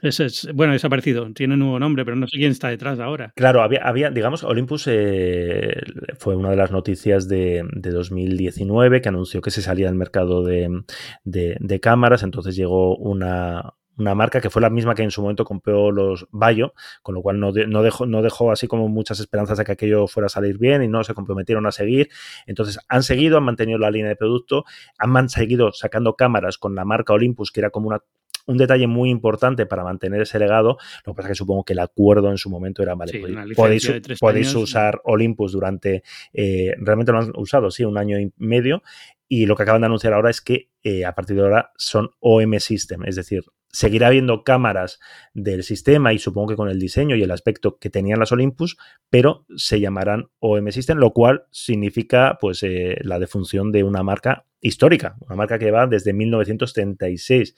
[0.00, 3.32] Es, es, bueno, desaparecido, tiene nuevo nombre, pero no sé quién está detrás ahora.
[3.36, 5.74] Claro, había, había digamos, Olympus eh,
[6.18, 10.44] fue una de las noticias de, de, 2019 que anunció que se salía del mercado
[10.44, 10.82] de,
[11.24, 15.22] de, de cámaras, entonces llegó una, una marca que fue la misma que en su
[15.22, 18.88] momento compró los Bayo, con lo cual no, de, no, dejó, no dejó así como
[18.88, 22.08] muchas esperanzas de que aquello fuera a salir bien y no se comprometieron a seguir.
[22.46, 24.64] Entonces han seguido, han mantenido la línea de producto,
[24.98, 28.02] han seguido sacando cámaras con la marca Olympus, que era como una
[28.46, 30.78] un detalle muy importante para mantener ese legado.
[31.06, 33.18] Lo que pasa es que supongo que el acuerdo en su momento era, vale, sí,
[33.18, 36.02] podéis, podéis, podéis usar Olympus durante,
[36.32, 38.82] eh, realmente lo han usado, sí, un año y medio.
[39.28, 42.10] Y lo que acaban de anunciar ahora es que eh, a partir de ahora son
[42.20, 45.00] OM System, es decir, seguirá habiendo cámaras
[45.32, 48.76] del sistema y supongo que con el diseño y el aspecto que tenían las Olympus,
[49.10, 54.44] pero se llamarán OM System, lo cual significa pues eh, la defunción de una marca
[54.60, 57.54] histórica, una marca que va desde 1936.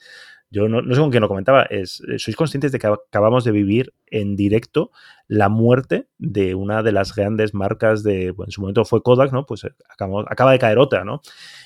[0.51, 3.93] Yo no, sé con quién lo comentaba, es, ¿sois conscientes de que acabamos de vivir
[4.07, 4.91] en directo
[5.27, 9.33] la muerte de una de las grandes marcas de, bueno, en su momento fue Kodak,
[9.33, 9.45] ¿no?
[9.45, 11.21] Pues acabamos, acaba de caer otra, ¿no?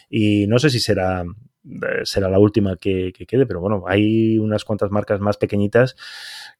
[0.09, 1.23] Y no sé si será
[2.03, 5.95] será la última que, que, quede, pero bueno, hay unas cuantas marcas más pequeñitas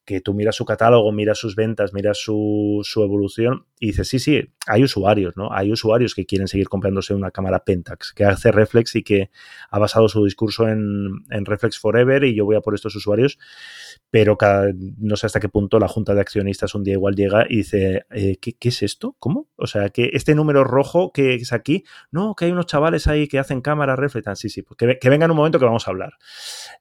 [0.09, 4.17] que tú miras su catálogo, miras sus ventas, miras su, su, evolución y dices, sí,
[4.17, 5.53] sí, hay usuarios, ¿no?
[5.53, 9.29] Hay usuarios que quieren seguir comprándose una cámara Pentax, que hace Reflex y que
[9.69, 13.37] ha basado su discurso en, en Reflex Forever y yo voy a por estos usuarios,
[14.09, 14.35] pero
[14.97, 18.05] no sé hasta qué punto la junta de accionistas un día igual llega y dice,
[18.09, 19.15] eh, ¿qué, ¿qué, es esto?
[19.19, 19.47] ¿Cómo?
[19.57, 23.27] O sea, que este número rojo que es aquí, no, que hay unos chavales ahí
[23.27, 25.65] que hacen cámara reflex, ah, sí, sí, pues que, que venga en un momento que
[25.65, 26.13] vamos a hablar.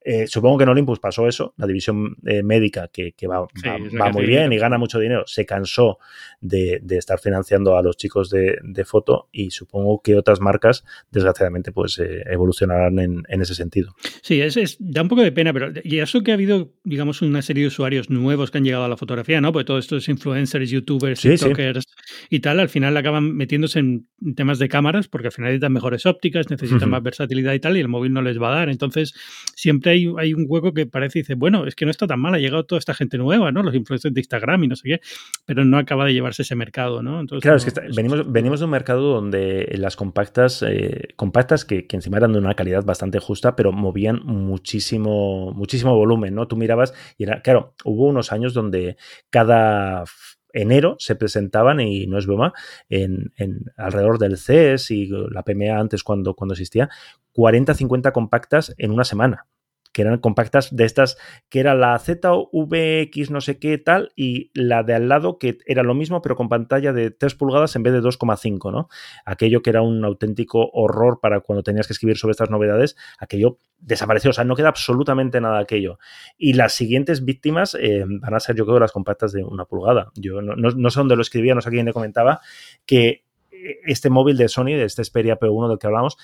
[0.01, 4.27] Eh, supongo que en Olympus pasó eso, la división eh, médica que, va, va, muy
[4.27, 5.99] bien y gana mucho dinero, se cansó
[6.41, 11.99] de, estar financiando a los chicos de, foto y supongo que otras marcas, desgraciadamente, pues
[11.99, 13.95] eh, evolucionarán en, ese sentido.
[14.23, 17.43] Sí, es, da un poco de pena, pero y eso que ha habido, digamos, una
[17.43, 19.53] serie de usuarios nuevos que han llegado a la fotografía, ¿no?
[19.53, 21.85] Porque todos estos influencers, youtubers, tiktokers
[22.31, 26.07] y tal, al final acaban metiéndose en temas de cámaras porque al final necesitan mejores
[26.07, 28.69] ópticas, necesitan más versatilidad y tal, y el móvil no les va a dar.
[28.69, 29.15] Entonces,
[29.55, 32.21] siempre hay, hay un hueco que parece y dice, bueno, es que no está tan
[32.21, 33.63] mal, ha llegado toda esta gente nueva, ¿no?
[33.63, 35.01] Los influencers de Instagram y no sé qué,
[35.47, 37.21] pero no acaba de llevarse ese mercado, ¿no?
[37.21, 41.87] Entonces, claro, es que venimos, venimos de un mercado donde las compactas, eh, compactas que,
[41.87, 46.47] que, encima eran de una calidad bastante justa, pero movían muchísimo, muchísimo volumen, ¿no?
[46.47, 48.97] Tú mirabas y era, claro, hubo unos años donde
[49.31, 50.05] cada
[50.53, 52.53] enero se presentaban, y no es broma,
[52.89, 53.33] en,
[53.77, 56.89] alrededor del CES y la PMA antes cuando, cuando existía,
[57.35, 59.47] 40-50 compactas en una semana
[59.93, 64.83] que eran compactas de estas, que era la ZVX no sé qué tal, y la
[64.83, 67.93] de al lado que era lo mismo, pero con pantalla de 3 pulgadas en vez
[67.93, 68.89] de 2,5, ¿no?
[69.25, 73.59] Aquello que era un auténtico horror para cuando tenías que escribir sobre estas novedades, aquello
[73.79, 75.99] desapareció, o sea, no queda absolutamente nada aquello.
[76.37, 80.11] Y las siguientes víctimas eh, van a ser, yo creo, las compactas de una pulgada.
[80.15, 82.41] Yo no, no sé dónde lo escribía, no sé a quién le comentaba,
[82.87, 83.25] que
[83.59, 86.17] eh, este móvil de Sony, de este Xperia P1 del que hablamos,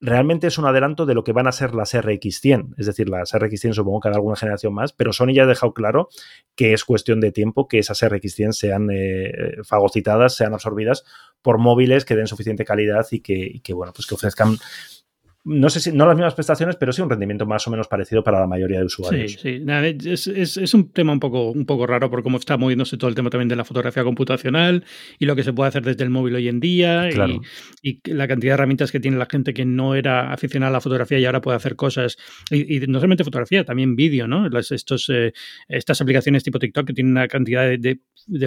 [0.00, 2.74] realmente es un adelanto de lo que van a ser las RX100.
[2.78, 5.74] Es decir, las RX100 supongo que habrá alguna generación más, pero Sony ya ha dejado
[5.74, 6.08] claro
[6.56, 11.04] que es cuestión de tiempo que esas RX100 sean eh, fagocitadas, sean absorbidas
[11.42, 14.56] por móviles que den suficiente calidad y que, y que bueno, pues que ofrezcan
[15.44, 18.22] no sé si no las mismas prestaciones, pero sí un rendimiento más o menos parecido
[18.22, 19.32] para la mayoría de usuarios.
[19.32, 20.58] Sí, sí.
[20.60, 23.30] es, un tema un poco, un poco raro por cómo está moviéndose todo el tema
[23.30, 24.84] también de la fotografía computacional
[25.18, 27.08] y lo que se puede hacer desde el móvil hoy en día
[27.82, 30.80] y, la cantidad de herramientas que tiene la gente que no era aficionada a la
[30.80, 32.18] fotografía y ahora puede hacer cosas.
[32.50, 34.46] Y, no solamente fotografía, también vídeo, ¿no?
[34.58, 35.32] estos, eh,
[35.68, 37.98] estas aplicaciones tipo TikTok que tienen una cantidad de,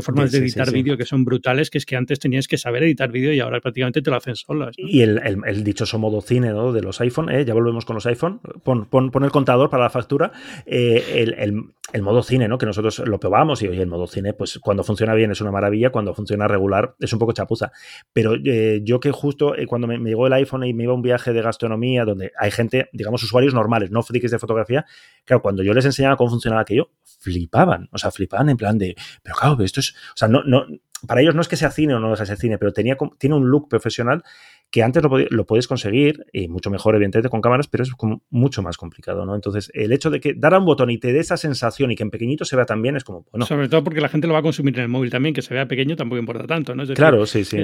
[0.02, 3.12] formas de editar vídeo que son brutales, que es que antes tenías que saber editar
[3.12, 4.76] vídeo y ahora prácticamente te lo hacen solas.
[4.78, 6.72] Y el, el, dichoso modo cine, ¿no?
[6.72, 7.46] De los iPhone, ¿eh?
[7.46, 10.32] ya volvemos con los iPhone, pon, pon, el contador para la factura,
[10.66, 12.58] eh, el, modo cine, ¿no?
[12.58, 15.52] que nosotros lo probamos y oye, el modo cine, pues cuando funciona bien es una
[15.52, 17.72] maravilla, cuando funciona regular es un poco chapuza.
[18.14, 21.02] Pero eh, yo que justo cuando me, llegó el iPhone y me iba a un
[21.02, 24.86] viaje de gastronomía donde hay gente, digamos, usuarios normales, no frikis de fotografía,
[25.26, 28.96] claro, cuando yo les enseñaba cómo funcionaba aquello, flipaban, o sea, flipaban en plan de,
[29.22, 30.66] pero claro, esto es, o sea, no, no,
[31.08, 33.50] para ellos no es que sea cine o no sea cine, pero tenía, tiene un
[33.50, 34.24] look profesional
[34.72, 38.64] que antes lo, puedes conseguir, y mucho mejor, evidentemente, con cámaras, pero es como mucho
[38.64, 39.36] más complicado, ¿no?
[39.36, 41.96] Entonces, el hecho de que dar a un botón y te dé esa sensación y
[41.96, 43.46] que en pequeñito se vea tan bien es como, bueno.
[43.46, 45.54] Sobre todo porque la gente lo va a consumir en el móvil también, que se
[45.54, 46.86] vea pequeño tampoco importa tanto, ¿no?
[46.96, 47.62] claro, sí, sí.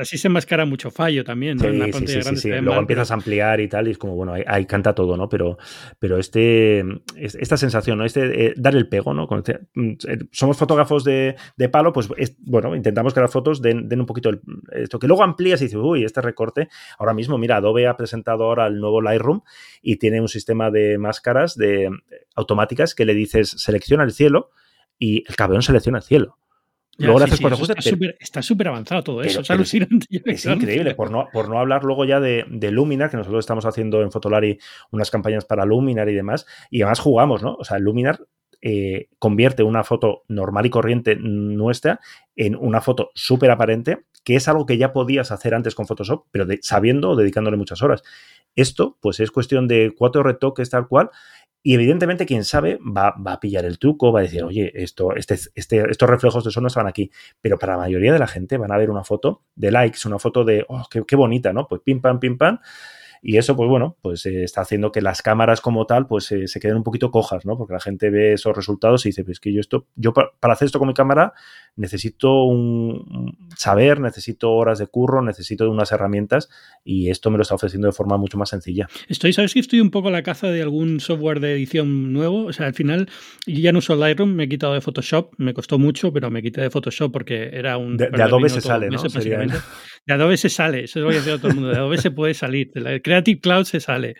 [0.00, 1.70] así se enmascara mucho fallo también, ¿no?
[1.70, 4.66] Sí, sí, sí, sí, Luego empiezas a ampliar y tal, y es como, bueno, ahí,
[4.66, 5.28] canta todo, ¿no?
[5.28, 5.58] Pero,
[5.98, 6.84] pero este,
[7.16, 8.04] esta sensación, ¿no?
[8.04, 9.28] Este, eh, dar el pego, ¿no?
[9.36, 9.92] Este, mm,
[10.32, 11.36] somos fotógrafos de,
[11.70, 12.08] palo, pues,
[12.40, 14.40] bueno, intentamos que las fotos den, den un poquito el,
[14.72, 16.20] esto, que luego amplías y dices, uy, este
[16.98, 19.42] ahora mismo mira, Adobe ha presentado ahora el nuevo Lightroom
[19.82, 21.90] y tiene un sistema de máscaras de,
[22.34, 24.50] automáticas que le dices selecciona el cielo
[24.98, 26.38] y el cabrón selecciona el cielo.
[26.96, 27.40] luego haces
[28.18, 29.40] Está súper avanzado todo eso.
[29.40, 30.06] es, alucinante.
[30.24, 30.94] Es increíble.
[30.94, 34.10] Por no, por no hablar luego ya de, de, Luminar, que nosotros estamos haciendo en
[34.10, 34.58] Fotolari
[34.90, 36.46] unas campañas para Luminar y demás.
[36.70, 37.54] Y además jugamos, ¿no?
[37.54, 38.20] O sea, Luminar
[38.60, 42.00] eh, convierte una foto normal y corriente nuestra
[42.34, 46.26] en una foto súper aparente, que es algo que ya podías hacer antes con Photoshop,
[46.30, 48.02] pero sabiendo o dedicándole muchas horas.
[48.56, 51.10] Esto, pues es cuestión de cuatro retoques tal cual.
[51.62, 55.38] Y evidentemente, quien sabe va, a pillar el truco, va a decir, oye, esto, este,
[55.54, 57.10] este, estos reflejos de sol no estaban aquí.
[57.40, 60.18] Pero para la mayoría de la gente van a ver una foto de likes, una
[60.18, 61.66] foto de, oh, qué, qué bonita, ¿no?
[61.66, 62.58] Pues pim, pam, pim, pam
[63.22, 66.46] y eso, pues bueno, pues eh, está haciendo que las cámaras como tal, pues eh,
[66.46, 67.56] se queden un poquito cojas, ¿no?
[67.56, 70.66] Porque la gente ve esos resultados y dice, pues que yo esto, yo para, hacer
[70.66, 71.32] esto con mi cámara
[71.76, 76.48] necesito un saber, necesito horas de curro, necesito unas herramientas
[76.84, 78.88] y esto me lo está ofreciendo de forma mucho más sencilla.
[79.08, 82.46] Estoy, ¿sabes que estoy un poco a la caza de algún software de edición nuevo?
[82.46, 83.08] O sea, al final
[83.46, 86.42] yo ya no uso Lightroom, me he quitado de Photoshop, me costó mucho, pero me
[86.42, 87.96] quité de Photoshop porque era un...
[87.96, 88.98] De, Adobe se sale, ¿no?
[90.08, 92.10] De Adobe se sale, eso es lo que decía todo el mundo, de Adobe se
[92.10, 92.70] puede salir,
[93.04, 94.16] Creative Cloud se sale.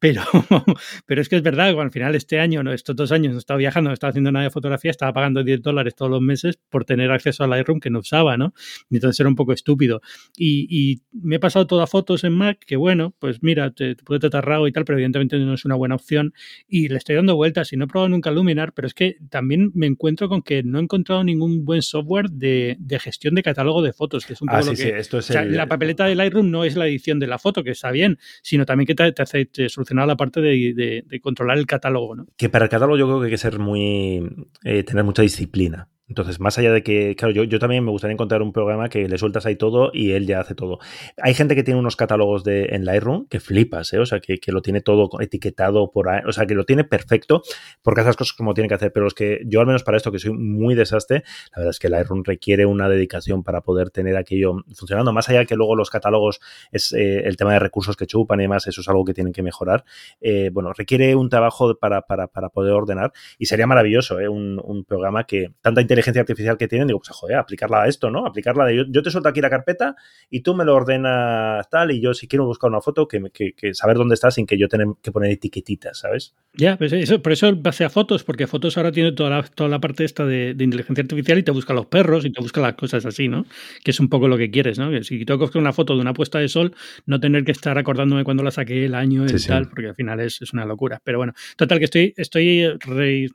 [0.00, 0.22] Pero,
[1.06, 3.58] pero es que es verdad, al final este año, no, estos dos años no estaba
[3.58, 6.84] viajando, no estaba haciendo nada de fotografía, estaba pagando 10 dólares todos los meses por
[6.84, 8.54] tener acceso a Lightroom que no usaba, ¿no?
[8.90, 10.00] Entonces era un poco estúpido.
[10.36, 14.46] Y, me he pasado todas fotos en Mac, que bueno, pues mira, te, puede tratar
[14.46, 16.32] raro y tal, pero evidentemente no es una buena opción.
[16.66, 19.70] Y le estoy dando vueltas y no he probado nunca Luminar, pero es que también
[19.74, 23.92] me encuentro con que no he encontrado ningún buen software de, gestión de catálogo de
[23.92, 24.98] fotos, que es un poco ah, lo sí, que...
[24.98, 27.26] esto No es o sea, el- la papeleta del Lightroom no es la edición de
[27.26, 30.40] la foto, que está bien, sino también que te, te hace te solucionar la parte
[30.40, 32.26] de, de- de controlar el catálogo, ¿no?
[32.36, 34.22] que para el catálogo yo creo que hay que ser muy.
[34.64, 35.88] eh, tener mucha disciplina.
[36.10, 39.08] Entonces, más allá de que, claro, yo, yo también me gustaría encontrar un programa que
[39.08, 40.80] le sueltas ahí todo y él ya hace todo.
[41.22, 44.00] Hay gente que tiene unos catálogos de, en Lightroom que flipas, ¿eh?
[44.00, 47.42] O sea, que, lo tiene todo etiquetado por ahí, o sea, que lo tiene perfecto
[47.82, 48.92] porque hace las cosas como tiene que hacer.
[48.92, 51.78] Pero los que, yo al menos para esto, que soy muy desastre, la verdad es
[51.78, 55.12] que Lightroom requiere una dedicación para poder tener aquello funcionando.
[55.12, 56.40] Más allá de que luego los catálogos
[56.72, 59.32] es eh, el tema de recursos que chupan y demás, eso es algo que tienen
[59.32, 59.84] que mejorar.
[60.20, 64.28] Eh, bueno, requiere un trabajo para, para, para poder ordenar y sería maravilloso, ¿eh?
[64.28, 68.10] un, un programa que tanta inteligencia artificial que tienen, digo, pues joder, aplicarla a esto,
[68.10, 68.26] ¿no?
[68.26, 69.96] Aplicarla de yo, yo te suelto aquí la carpeta
[70.30, 73.52] y tú me lo ordenas tal y yo si quiero buscar una foto, que, que-
[73.52, 76.34] que saber dónde está sin que yo tenga que poner etiquetitas, ¿sabes?
[76.54, 79.68] Ya, pues eso, por eso base a fotos, porque fotos ahora tiene toda la, toda
[79.70, 82.60] la parte esta de, de inteligencia artificial y te busca los perros y te busca
[82.60, 83.44] las cosas así, ¿no?
[83.84, 84.90] Que es un poco lo que quieres, ¿no?
[84.90, 86.74] Que si tengo que coger una foto de una puesta de sol,
[87.06, 89.48] no tener que estar acordándome cuándo la saqué, el año, Sí, sí.
[89.48, 91.00] tal, porque al final es, es una locura.
[91.04, 93.28] Pero bueno, total que estoy, estoy re-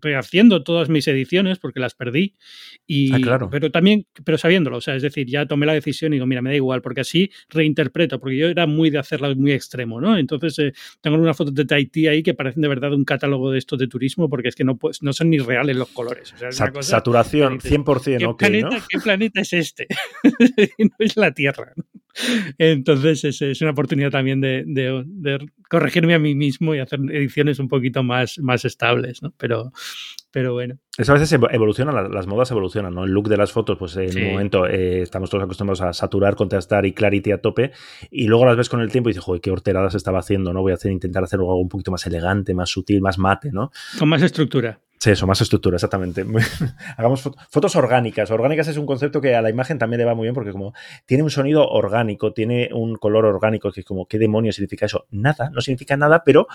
[0.00, 2.34] rehaciendo todas mis ediciones porque las perdí.
[2.86, 3.48] Y, Ah, claro.
[3.50, 6.42] Pero también, pero sabiéndolo, o sea, es decir, ya tomé la decisión y digo, mira,
[6.42, 10.18] me da igual, porque así reinterpreto, porque yo era muy de hacerla muy extremo, ¿no?
[10.18, 13.58] Entonces, eh, tengo unas fotos de Tahití ahí que parecen de verdad un catálogo de
[13.58, 16.32] estos de turismo, porque es que no, pues, no son ni reales los colores.
[16.34, 18.76] O sea, es Sa- una cosa saturación, que dices, 100%, ¿Qué, planeta, ¿no?
[18.88, 19.86] ¿Qué planeta es este?
[20.78, 21.72] no es la Tierra.
[21.76, 21.84] ¿no?
[22.58, 27.00] Entonces es, es una oportunidad también de, de- de corregirme a mí mismo y hacer
[27.10, 29.32] ediciones un poquito más, más estables, ¿no?
[29.38, 29.72] Pero,
[30.30, 30.76] pero bueno.
[30.96, 33.04] Eso a veces evo- evoluciona, la- las modas evolucionan, ¿no?
[33.04, 34.20] El look de las fotos, pues en Sí.
[34.22, 37.72] un momento eh, estamos todos acostumbrados a saturar, contrastar y clarity a tope,
[38.10, 40.62] y luego las ves con el tiempo y dices, joder, qué horteradas estaba haciendo, ¿no?
[40.62, 43.70] Voy a hacer, intentar hacer algo un poquito más elegante, más sutil, más mate, ¿no?
[43.98, 44.78] Con más estructura.
[45.04, 46.24] Sí, eso, más estructura, exactamente.
[46.96, 48.30] Hagamos fo- fotos orgánicas.
[48.30, 50.72] Orgánicas es un concepto que a la imagen también le va muy bien porque como
[51.04, 55.04] tiene un sonido orgánico, tiene un color orgánico, que es como, ¿qué demonios significa eso?
[55.10, 56.46] Nada, no significa nada, pero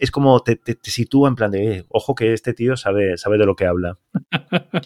[0.00, 3.16] es como te, te- te sitúa en plan de, eh, ojo que este tío sabe,
[3.18, 3.98] sabe de lo que habla.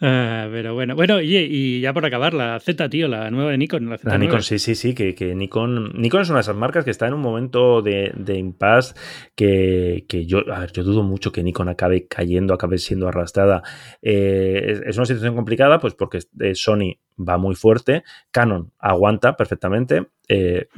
[0.00, 3.58] Ah, pero bueno, bueno, oye, y ya por acabar, la Z, tío, la nueva de
[3.58, 6.84] Nikon, la Nikon, sí, sí, sí, que, que Nikon, Nikon es una de esas marcas
[6.84, 8.94] que está en un momento de, de impasse
[9.34, 13.62] que, que yo, a ver, yo dudo mucho que Nikon acabe cayendo, acabe siendo arrastrada.
[14.02, 19.36] Eh, es, es una situación complicada, pues porque eh, Sony va muy fuerte, Canon aguanta
[19.36, 20.06] perfectamente.
[20.28, 20.68] eh.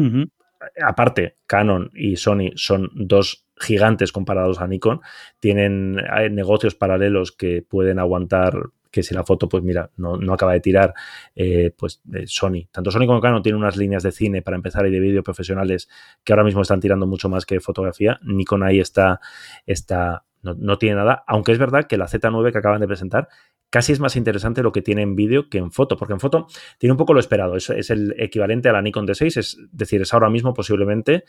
[0.80, 5.00] Aparte, Canon y Sony son dos gigantes comparados a Nikon.
[5.40, 5.96] Tienen
[6.30, 8.54] negocios paralelos que pueden aguantar
[8.92, 10.92] que si la foto, pues mira, no, no acaba de tirar,
[11.35, 12.68] eh, pues Sony.
[12.70, 15.88] Tanto Sony como Canon tienen unas líneas de cine para empezar y de vídeo profesionales
[16.22, 18.20] que ahora mismo están tirando mucho más que fotografía.
[18.22, 19.20] Nikon ahí está,
[19.66, 23.28] está no, no tiene nada, aunque es verdad que la Z9 que acaban de presentar
[23.72, 26.46] casi es más interesante lo que tiene en vídeo que en foto, porque en foto
[26.78, 30.02] tiene un poco lo esperado, es, es el equivalente a la Nikon D6, es decir,
[30.02, 31.24] es ahora mismo posiblemente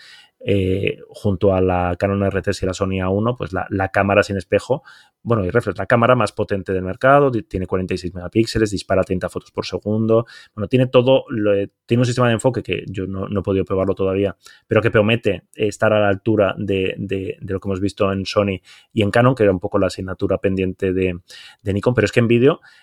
[0.46, 4.36] eh, junto a la Canon R3 y la Sony A1, pues la, la cámara sin
[4.36, 4.84] espejo,
[5.22, 9.52] bueno, y reflex, la cámara más potente del mercado, tiene 46 megapíxeles, dispara 30 fotos
[9.52, 11.54] por segundo, bueno, tiene todo, lo-
[11.86, 14.36] tiene un sistema de enfoque que yo no, no he podido probarlo todavía,
[14.68, 18.26] pero que promete estar a la altura de, de- de lo que hemos visto en
[18.26, 18.60] Sony
[18.92, 21.20] y en Canon, que era un poco la asignatura pendiente de,
[21.62, 22.28] de Nikon, pero es que en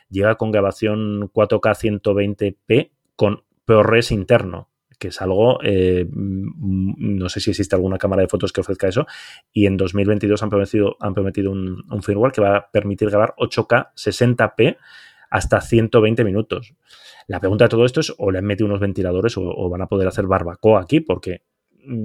[0.09, 7.41] llega con grabación 4K 120p con ProRes interno, que es algo, eh, mm, no sé
[7.41, 9.07] si existe alguna cámara de fotos que ofrezca eso,
[9.53, 13.93] y en 2022 han prometido, han prometido un, firmware que va a permitir grabar 8K
[13.95, 14.77] 60p
[15.31, 16.75] hasta 120 minutos.
[17.29, 19.87] La pregunta de todo esto es, o le han metido unos ventiladores o, van a
[19.87, 21.43] poder hacer barbacoa aquí, porque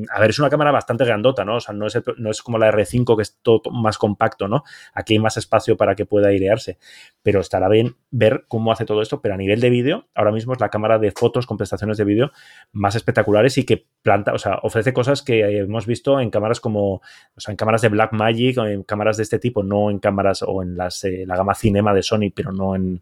[0.09, 1.57] a ver, es una cámara bastante grandota, ¿no?
[1.57, 4.63] O sea, no es, no es como la R5 que es todo más compacto, ¿no?
[4.93, 6.77] Aquí hay más espacio para que pueda airearse.
[7.23, 9.21] Pero estará bien ver cómo hace todo esto.
[9.21, 12.03] Pero a nivel de vídeo, ahora mismo es la cámara de fotos con prestaciones de
[12.03, 12.31] vídeo
[12.71, 16.95] más espectaculares y que planta, o sea, ofrece cosas que hemos visto en cámaras como,
[16.95, 17.01] o
[17.37, 20.61] sea, en cámaras de Blackmagic o en cámaras de este tipo, no en cámaras o
[20.61, 23.01] en las, eh, la gama Cinema de Sony, pero no en,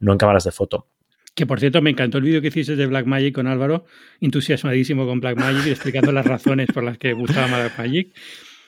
[0.00, 0.86] no en cámaras de foto.
[1.34, 3.86] Que por cierto, me encantó el vídeo que hiciste de Blackmagic con Álvaro,
[4.20, 8.14] entusiasmadísimo con Blackmagic y explicando las razones por las que gustaba Blackmagic.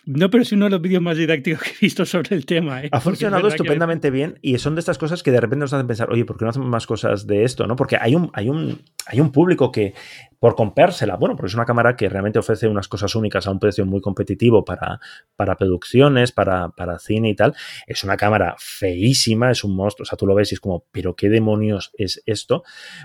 [0.06, 2.82] No, pero es uno de los vídeos más didácticos que he visto sobre el tema.
[2.82, 2.88] ¿eh?
[2.92, 5.72] Ha es funcionado que- estupendamente bien y son de estas cosas que de repente nos
[5.72, 7.66] hacen pensar, oye, ¿por qué no hacemos más cosas de esto?
[7.66, 7.74] ¿no?
[7.74, 9.94] Porque hay un, hay un, hay un público que
[10.38, 11.16] por comprársela.
[11.16, 14.00] Bueno, porque es una cámara que realmente ofrece unas cosas únicas a un precio muy
[14.00, 15.00] competitivo para,
[15.34, 17.54] para producciones, para, para, cine y tal.
[17.86, 20.04] Es una cámara feísima, es un monstruo.
[20.04, 22.62] O sea, tú lo ves y es como, ¿pero qué demonios es esto?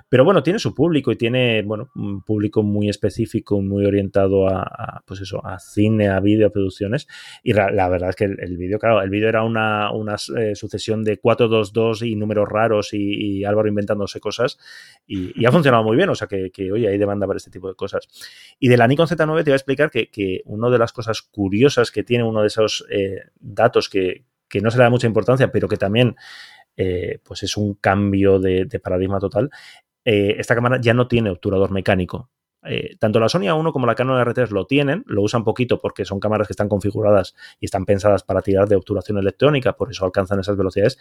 [0.09, 5.01] Pero bueno, tiene su público y tiene, bueno, un público muy específico, muy orientado a,
[5.05, 6.51] pues eso, a cine, a vídeo,
[7.43, 11.03] Y la, verdad es que el, vídeo, claro, el vídeo era una, una eh, sucesión
[11.03, 14.57] de 422 y números raros y, y Álvaro inventándose cosas.
[15.05, 16.09] Y, y, ha funcionado muy bien.
[16.09, 18.07] O sea, que, que oye, hay demanda para este tipo de cosas.
[18.59, 21.21] Y de la Nikon Z9 te voy a explicar que, que una de las cosas
[21.21, 25.07] curiosas que tiene uno de esos eh, datos que, que, no se le da mucha
[25.07, 26.15] importancia, pero que también
[26.77, 29.49] eh, pues es un cambio de, de paradigma total,
[30.05, 32.29] eh, esta cámara ya no tiene obturador mecánico.
[32.63, 36.05] Eh, tanto la Sony A1 como la Canon R3 lo tienen, lo usan poquito porque
[36.05, 40.05] son cámaras que están configuradas y están pensadas para tirar de obturación electrónica, por eso
[40.05, 40.99] alcanzan esas velocidades,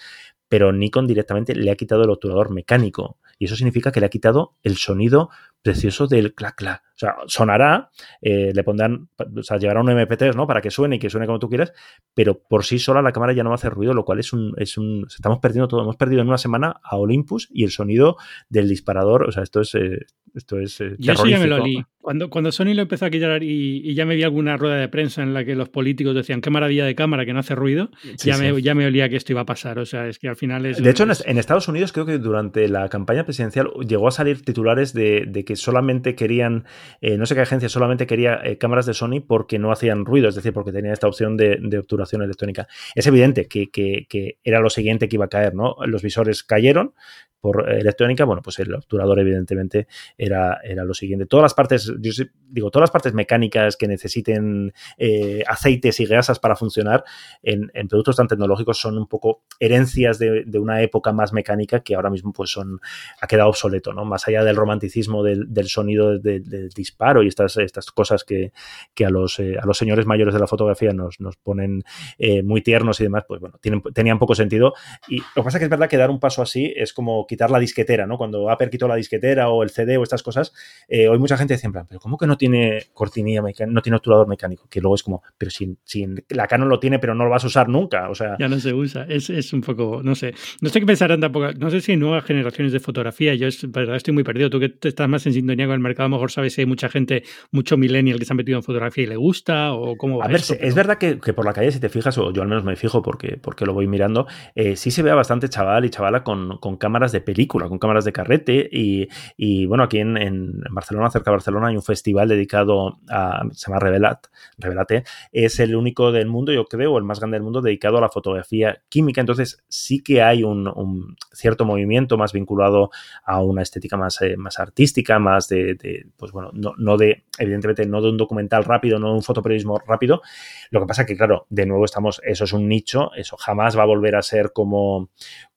[0.48, 4.10] pero Nikon directamente le ha quitado el obturador mecánico y eso significa que le ha
[4.10, 5.30] quitado el sonido
[5.62, 6.89] precioso del clac clac.
[7.00, 7.90] O sea, sonará,
[8.20, 10.46] eh, le pondrán, o sea, llevará un MP3, ¿no?
[10.46, 11.72] Para que suene y que suene como tú quieras,
[12.12, 14.34] pero por sí sola la cámara ya no va a hacer ruido, lo cual es
[14.34, 15.80] un, es un, estamos perdiendo todo.
[15.80, 18.18] Hemos perdido en una semana a Olympus y el sonido
[18.50, 21.62] del disparador, o sea, esto es, eh, esto es eh, Yo sí ya me lo
[21.62, 21.82] olí.
[22.02, 25.22] Cuando, cuando Sony lo empezó a quitar y, ya me vi alguna rueda de prensa
[25.22, 27.90] en la que los políticos decían qué maravilla de cámara que no hace ruido,
[28.24, 29.78] ya, Me, ya me olía que esto iba a pasar.
[29.78, 30.82] O sea, es que al final es.
[30.82, 34.94] De hecho, en Estados Unidos creo que durante la campaña presidencial llegó a salir titulares
[34.94, 36.64] de, de que solamente querían,
[37.00, 40.28] eh, no sé qué agencia, solamente quería eh, cámaras de Sony porque no hacían ruido,
[40.28, 42.66] es decir, porque tenía esta opción de, obturación electrónica.
[42.94, 45.76] Es evidente que, que, era lo siguiente que iba a caer, ¿no?
[45.86, 46.94] Los visores cayeron,
[47.40, 49.86] por electrónica, bueno, pues el obturador evidentemente
[50.18, 51.26] era, era lo siguiente.
[51.26, 56.38] Todas las partes, yo digo, todas las partes mecánicas que necesiten eh, aceites y grasas
[56.38, 57.02] para funcionar
[57.42, 61.94] en, en, productos tan tecnológicos son un poco herencias de, una época más mecánica que
[61.94, 62.80] ahora mismo pues son,
[63.20, 64.04] ha quedado obsoleto, ¿no?
[64.04, 68.52] Más allá del romanticismo del, sonido del de, disparo y estas, estas cosas que,
[68.94, 71.84] que a, los, eh, a los señores mayores de la fotografía nos, nos ponen
[72.18, 74.74] eh, muy tiernos y demás, pues bueno, tienen, tenían poco sentido.
[75.08, 77.26] Y lo que pasa es que es verdad que dar un paso así es como
[77.26, 78.16] quitar la disquetera, ¿no?
[78.16, 80.52] Cuando Apple quitó la disquetera o el CD o estas cosas,
[80.88, 83.82] eh, hoy mucha gente dice, en plan, pero ¿cómo que no tiene cortinilla mecánica, no
[83.82, 84.66] tiene obturador mecánico?
[84.68, 87.44] Que luego es como, pero si, si, la Canon lo tiene, pero no lo vas
[87.44, 88.36] a usar nunca, o sea...
[88.38, 91.52] Ya no se usa, es, es un poco, no sé, no sé qué pensarán tampoco,
[91.52, 94.74] no sé si nuevas generaciones de fotografía, yo es, verdad estoy muy perdido, tú que
[94.82, 97.24] estás más en sintonía con el mercado, a lo mejor sabes si hay mucha gente,
[97.50, 100.28] mucho millennial que se ha metido en fotografía y le gusta o cómo va A
[100.28, 102.48] ver, esto, es verdad que, que, por la calle si te fijas, o yo al
[102.48, 105.90] menos me fijo porque, porque lo voy mirando, eh, sí se ve bastante chaval y
[105.90, 108.68] chavala con, con cámaras de película, con cámaras de carrete.
[108.72, 113.42] Y, y bueno, aquí en, en, Barcelona, cerca de Barcelona, hay un festival dedicado a.
[113.52, 114.26] se llama Revelat,
[114.58, 115.04] Revelate.
[115.32, 118.08] Es el único del mundo, yo creo, el más grande del mundo, dedicado a la
[118.08, 119.20] fotografía química.
[119.20, 122.90] Entonces, sí que hay un, un cierto movimiento más vinculado
[123.24, 127.86] a una estética más, eh, más artística, más de, de, pues bueno, no, de, evidentemente,
[127.86, 130.22] no de un documental rápido, no de un fotoperiodismo rápido.
[130.70, 133.82] Lo que pasa que, claro, de nuevo estamos, eso es un nicho, eso jamás va
[133.82, 135.10] a volver a ser como,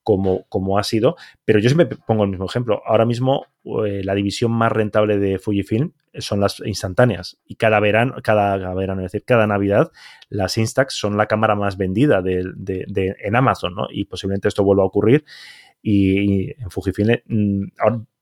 [0.03, 2.81] como, como ha sido, pero yo siempre pongo el mismo ejemplo.
[2.85, 3.47] Ahora mismo
[3.85, 9.01] eh, la división más rentable de Fujifilm son las instantáneas y cada verano, cada, verano,
[9.01, 9.91] es decir, cada Navidad,
[10.29, 13.87] las Instax son la cámara más vendida de, de, en Amazon, ¿no?
[13.89, 15.23] Y posiblemente esto vuelva a ocurrir.
[15.81, 17.63] Y, y en Fujifilm, mm,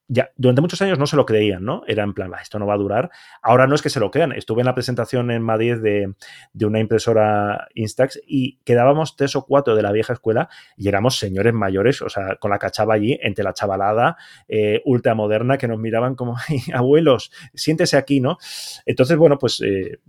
[0.07, 1.83] ya, durante muchos años no se lo creían, ¿no?
[1.87, 3.11] Era en plan, esto no va a durar.
[3.41, 4.33] Ahora no es que se lo crean.
[4.33, 6.13] Estuve en la presentación en Madrid de,
[6.53, 11.17] de, una impresora Instax y quedábamos tres o cuatro de la vieja escuela y éramos
[11.17, 15.79] señores mayores, o sea, con la cachava allí, entre la chavalada eh, ultramoderna que nos
[15.79, 16.35] miraban como,
[16.73, 18.37] abuelos, siéntese aquí, ¿no?
[18.85, 19.99] Entonces, bueno, pues eh,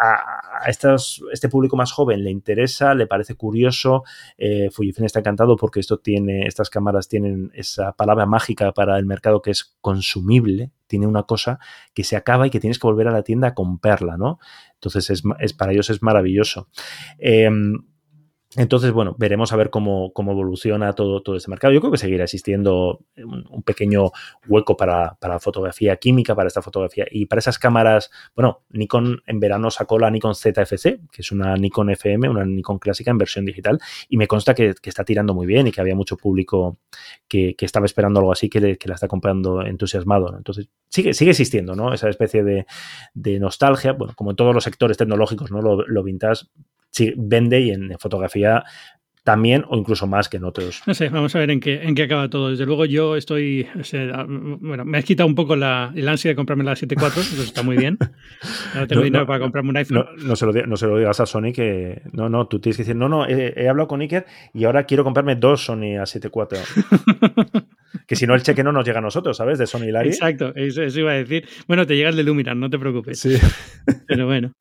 [0.00, 4.04] a, a este público más joven le interesa, le parece curioso.
[4.38, 9.06] Eh, Fujifilm está encantado porque esto tiene, estas cámaras tienen esa palabra mágica para el
[9.06, 11.58] mercado que es consumible, tiene una cosa
[11.94, 14.38] que se acaba y que tienes que volver a la tienda a comprarla, ¿no?
[14.74, 16.68] Entonces, es, es para ellos es maravilloso.
[17.18, 17.48] Eh,
[18.56, 21.72] entonces, bueno, veremos a ver cómo, cómo, evoluciona todo, todo este mercado.
[21.72, 24.10] Yo creo que seguirá existiendo un, pequeño
[24.46, 27.06] hueco para, para, fotografía química, para esta fotografía.
[27.10, 31.56] Y para esas cámaras, bueno, Nikon en verano sacó la Nikon ZFC, que es una
[31.56, 35.32] Nikon FM, una Nikon clásica en versión digital, y me consta que, que está tirando
[35.32, 36.78] muy bien y que había mucho público
[37.28, 40.36] que, que estaba esperando algo así, que, le, que la está comprando entusiasmado.
[40.36, 41.94] Entonces, sigue, sigue existiendo, ¿no?
[41.94, 42.66] Esa especie de,
[43.14, 45.62] de, nostalgia, bueno, como en todos los sectores tecnológicos, ¿no?
[45.62, 46.02] Lo, lo
[46.92, 48.62] sí, vende y en fotografía
[49.24, 50.82] también o incluso más que en otros.
[50.86, 52.50] No sé, vamos a ver en qué, en qué acaba todo.
[52.50, 56.30] Desde luego yo estoy, o sea, bueno, me has quitado un poco la, el ansia
[56.30, 57.98] de comprarme la 7.4, eso está muy bien.
[58.74, 59.98] Ahora tengo no, dinero no, para comprarme un iPhone.
[59.98, 62.76] No, no, se lo, no se lo digas a Sony que, no, no, tú tienes
[62.76, 65.98] que decir, no, no, he, he hablado con Iker y ahora quiero comprarme dos Sony
[65.98, 67.66] A7.4.
[68.06, 69.58] Que si no, el cheque no nos llega a nosotros, ¿sabes?
[69.58, 70.08] De Sony Larry.
[70.08, 71.46] Exacto, eso, eso, iba a decir.
[71.68, 73.20] Bueno, te llega el de Luminar, no te preocupes.
[73.20, 73.36] Sí.
[74.06, 74.52] Pero bueno.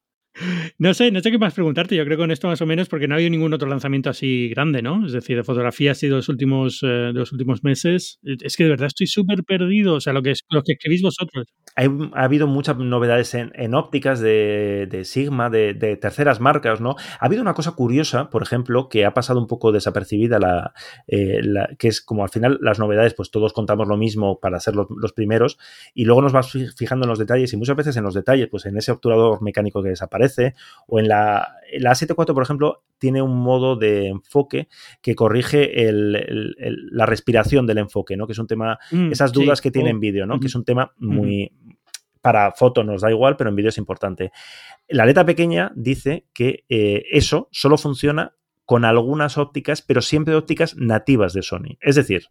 [0.78, 1.96] No sé, no sé qué más preguntarte.
[1.96, 4.10] Yo creo que con esto más o menos, porque no ha habido ningún otro lanzamiento
[4.10, 5.06] así grande, ¿no?
[5.06, 8.20] Es decir, de fotografía así de los últimos, eh, de los últimos meses.
[8.24, 9.96] Es que de verdad estoy súper perdido.
[9.96, 11.48] O sea, lo que, lo que escribís vosotros.
[11.76, 16.96] ha habido muchas novedades en, ópticas de, Sigma, de, terceras marcas, ¿no?
[17.20, 20.74] Ha habido una cosa curiosa, por ejemplo, que ha pasado un poco desapercibida, la,
[21.08, 21.42] eh,
[21.78, 25.14] que es como al final las novedades, pues todos contamos lo mismo para ser los
[25.14, 25.58] primeros,
[25.94, 28.66] y luego nos vas fijando en los detalles, y muchas veces en los detalles, pues
[28.66, 30.31] en ese obturador mecánico que desaparece
[30.88, 34.68] o en la, la 7.4, por ejemplo, tiene un modo de enfoque
[35.02, 36.56] que corrige el,
[36.92, 38.28] la respiración del enfoque, ¿no?
[38.28, 40.40] Que es un tema, mm, esas dudas que tiene en oh, vídeo, ¿no?
[40.40, 41.52] Que es un tema muy...
[42.22, 44.32] Para foto nos da igual, pero en vídeo es importante.
[44.88, 50.78] La letra pequeña dice que eh, eso solo funciona con algunas ópticas, pero siempre ópticas
[50.78, 51.78] nativas de Sony.
[51.82, 52.28] Es decir,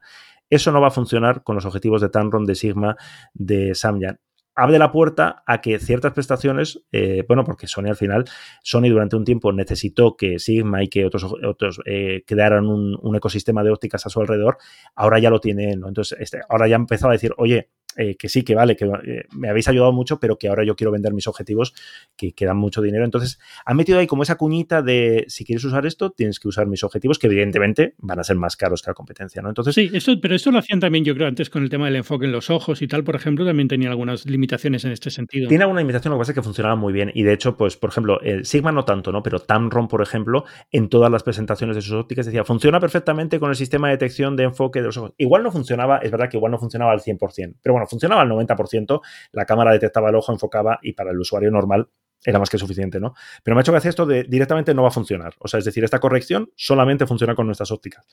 [0.48, 2.96] eso no va a funcionar con los objetivos de Tamron, de Sigma,
[3.34, 4.20] de Samyang
[4.54, 8.24] abre la puerta a que ciertas prestaciones, eh, bueno, porque Sony al final,
[8.62, 13.62] Sony durante un tiempo necesitó que Sigma y que otros, otros eh, crearan un, ecosistema
[13.62, 14.58] de ópticas a su alrededor,
[14.94, 15.88] ahora ya lo tiene, ¿no?
[15.88, 18.84] Entonces, este, ahora ya ha empezado a decir, oye, eh, que sí, que vale, que
[18.84, 21.74] eh, me habéis ayudado mucho, pero que ahora yo quiero vender mis objetivos
[22.16, 23.04] que, que, dan mucho dinero.
[23.04, 26.66] Entonces, han metido ahí como esa cuñita de si quieres usar esto, tienes que usar
[26.66, 29.48] mis objetivos, que evidentemente van a ser más caros que la competencia, ¿no?
[29.48, 29.74] Entonces.
[29.74, 32.26] Sí, eso, pero esto lo hacían también, yo creo, antes con el tema del enfoque
[32.26, 35.48] en los ojos y tal, por ejemplo, también tenía algunas limitaciones en este sentido.
[35.48, 37.10] Tiene alguna limitación, lo que pasa es que funcionaba muy bien.
[37.14, 39.22] Y de hecho, pues, por ejemplo, el Sigma no tanto, ¿no?
[39.22, 43.50] Pero Tamron, por ejemplo, en todas las presentaciones de sus ópticas decía, funciona perfectamente con
[43.50, 45.12] el sistema de detección de enfoque de los ojos.
[45.18, 48.28] Igual no funcionaba, es verdad que igual no funcionaba al 100%, pero bueno, funcionaba al
[48.28, 49.00] 90%
[49.32, 51.88] la cámara detectaba el ojo, enfocaba y para el usuario normal
[52.24, 53.14] era más que suficiente, ¿no?
[53.42, 55.34] Pero me ha hecho hacer esto de directamente no va a funcionar.
[55.38, 58.06] O sea, es decir, esta corrección solamente funciona con nuestras ópticas.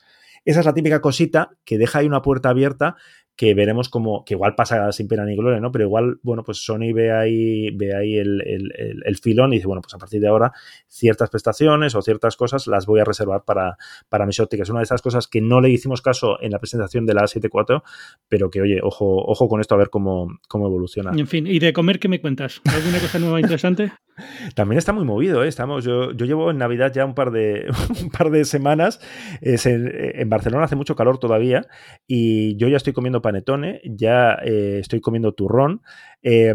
[0.44, 2.96] Esa es la típica cosita que deja ahí una puerta abierta
[3.38, 5.70] que veremos como, que igual pasa sin pena ni gloria, ¿no?
[5.70, 9.80] Pero igual, bueno, pues Sony ve ahí, ve ahí el, el, filón y dice, bueno,
[9.80, 10.52] pues a partir de ahora
[10.88, 13.76] ciertas prestaciones o ciertas cosas las voy a reservar para,
[14.08, 14.70] para mis ópticas.
[14.70, 17.84] Una de esas cosas que no le hicimos caso en la presentación de la A74,
[18.28, 21.12] pero que, oye, ojo, ojo con esto a ver cómo, cómo evoluciona.
[21.16, 22.60] En fin, ¿y de comer qué me cuentas?
[22.64, 23.92] ¿Alguna cosa nueva interesante?
[24.56, 25.48] También está muy movido, ¿eh?
[25.48, 27.66] Estamos, yo, yo llevo en Navidad ya un par de,
[28.02, 29.00] un par de semanas.
[29.40, 31.66] en, Barcelona hace mucho calor todavía
[32.06, 35.82] y yo ya estoy comiendo panetone, ya eh, estoy comiendo turrón.
[36.22, 36.54] Eh,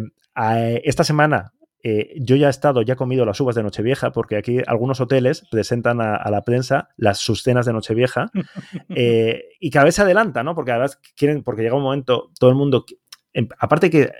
[0.84, 1.54] esta semana
[1.84, 5.00] eh, yo ya he estado, ya he comido las uvas de Nochevieja, porque aquí algunos
[5.02, 8.32] hoteles presentan a, la prensa las sus cenas de Nochevieja
[9.60, 10.56] y cada vez se adelanta, ¿no?
[10.56, 12.86] Porque además quieren, porque llega un momento, todo el mundo
[13.58, 14.12] aparte que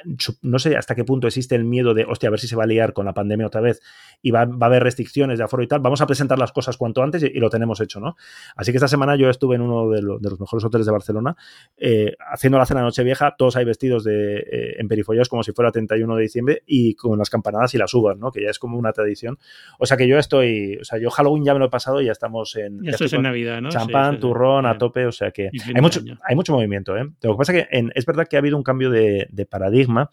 [0.42, 2.64] no sé hasta qué punto existe el miedo de, hostia, a ver si se va
[2.64, 3.82] a liar con la pandemia otra vez
[4.22, 7.04] y va, a haber restricciones de aforo y tal, vamos a presentar las cosas cuanto
[7.04, 8.16] antes y, lo tenemos hecho, ¿no?
[8.56, 11.36] Así que esta semana yo estuve en uno de, los mejores hoteles de Barcelona
[11.78, 15.52] eh, haciendo la cena de Nochevieja, todos ahí vestidos de, eh, en perifollos como si
[15.52, 18.32] fuera 31 de diciembre y con las campanadas y las uvas, ¿no?
[18.32, 19.38] Que ya es como una tradición.
[19.78, 22.06] O sea que yo estoy, o sea, yo Halloween ya me lo he pasado y
[22.06, 22.82] ya estamos en...
[22.82, 23.70] Ya, en Navidad, ¿no?
[23.70, 27.04] Champán, turrón, a tope, o sea que hay mucho, hay mucho movimiento, ¿eh?
[27.22, 30.10] Lo que pasa es que es verdad que ha habido un cambio de de, paradigma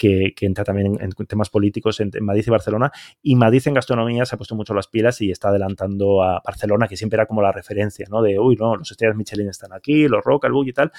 [0.00, 2.90] que, entra también en, temas políticos en, Madrid y Barcelona.
[3.22, 6.88] Y Madrid en gastronomía se ha puesto mucho las pilas y está adelantando a Barcelona,
[6.88, 8.22] que siempre era como la referencia, ¿no?
[8.22, 10.90] De, uy, no, los estrellas Michelin están aquí, los Roca, el Bug y tal.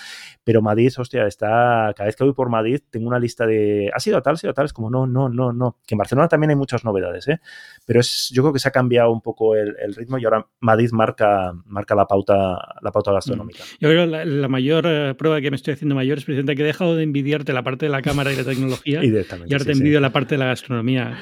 [0.43, 3.99] Pero Madrid, hostia, está, cada vez que voy por Madrid tengo una lista de, ha
[3.99, 5.77] sido tal, ha sido tal, es como, no, no, no, no.
[5.87, 7.39] Que en Barcelona también hay muchas novedades, ¿eh?
[7.85, 10.91] Pero es, yo creo que se ha cambiado un poco el, ritmo y ahora Madrid
[10.91, 13.63] marca, marca la pauta, la pauta gastronómica.
[13.79, 16.61] Yo creo que la, mayor eh, prueba que me estoy haciendo mayor es precisamente que
[16.61, 19.71] he dejado de envidiarte la parte de la cámara y la tecnología y ahora te
[19.71, 21.17] envidio la parte de la gastronomía.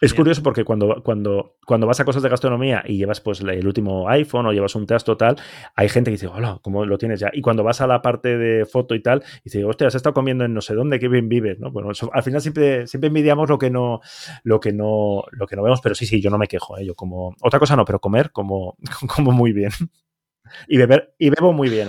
[0.00, 3.66] Es, curioso porque cuando, cuando, cuando vas a cosas de gastronomía y llevas pues el
[3.66, 5.36] último iPhone o llevas un test total,
[5.74, 7.30] hay gente que dice, hola, ¿cómo lo tienes ya?
[7.32, 10.14] Y cuando vas a la parte de foto y tal, y dice, hostia, has estado
[10.14, 11.70] comiendo en no sé dónde, qué bien vives, ¿no?
[11.70, 14.00] Bueno, al final siempre, siempre envidiamos lo que no,
[14.42, 16.84] lo que no, lo que no vemos, pero sí, sí, yo no me quejo, ¿eh?
[16.84, 18.76] yo como, otra cosa no, pero comer como,
[19.14, 19.70] como muy bien
[20.68, 21.88] y beber y bebo muy bien.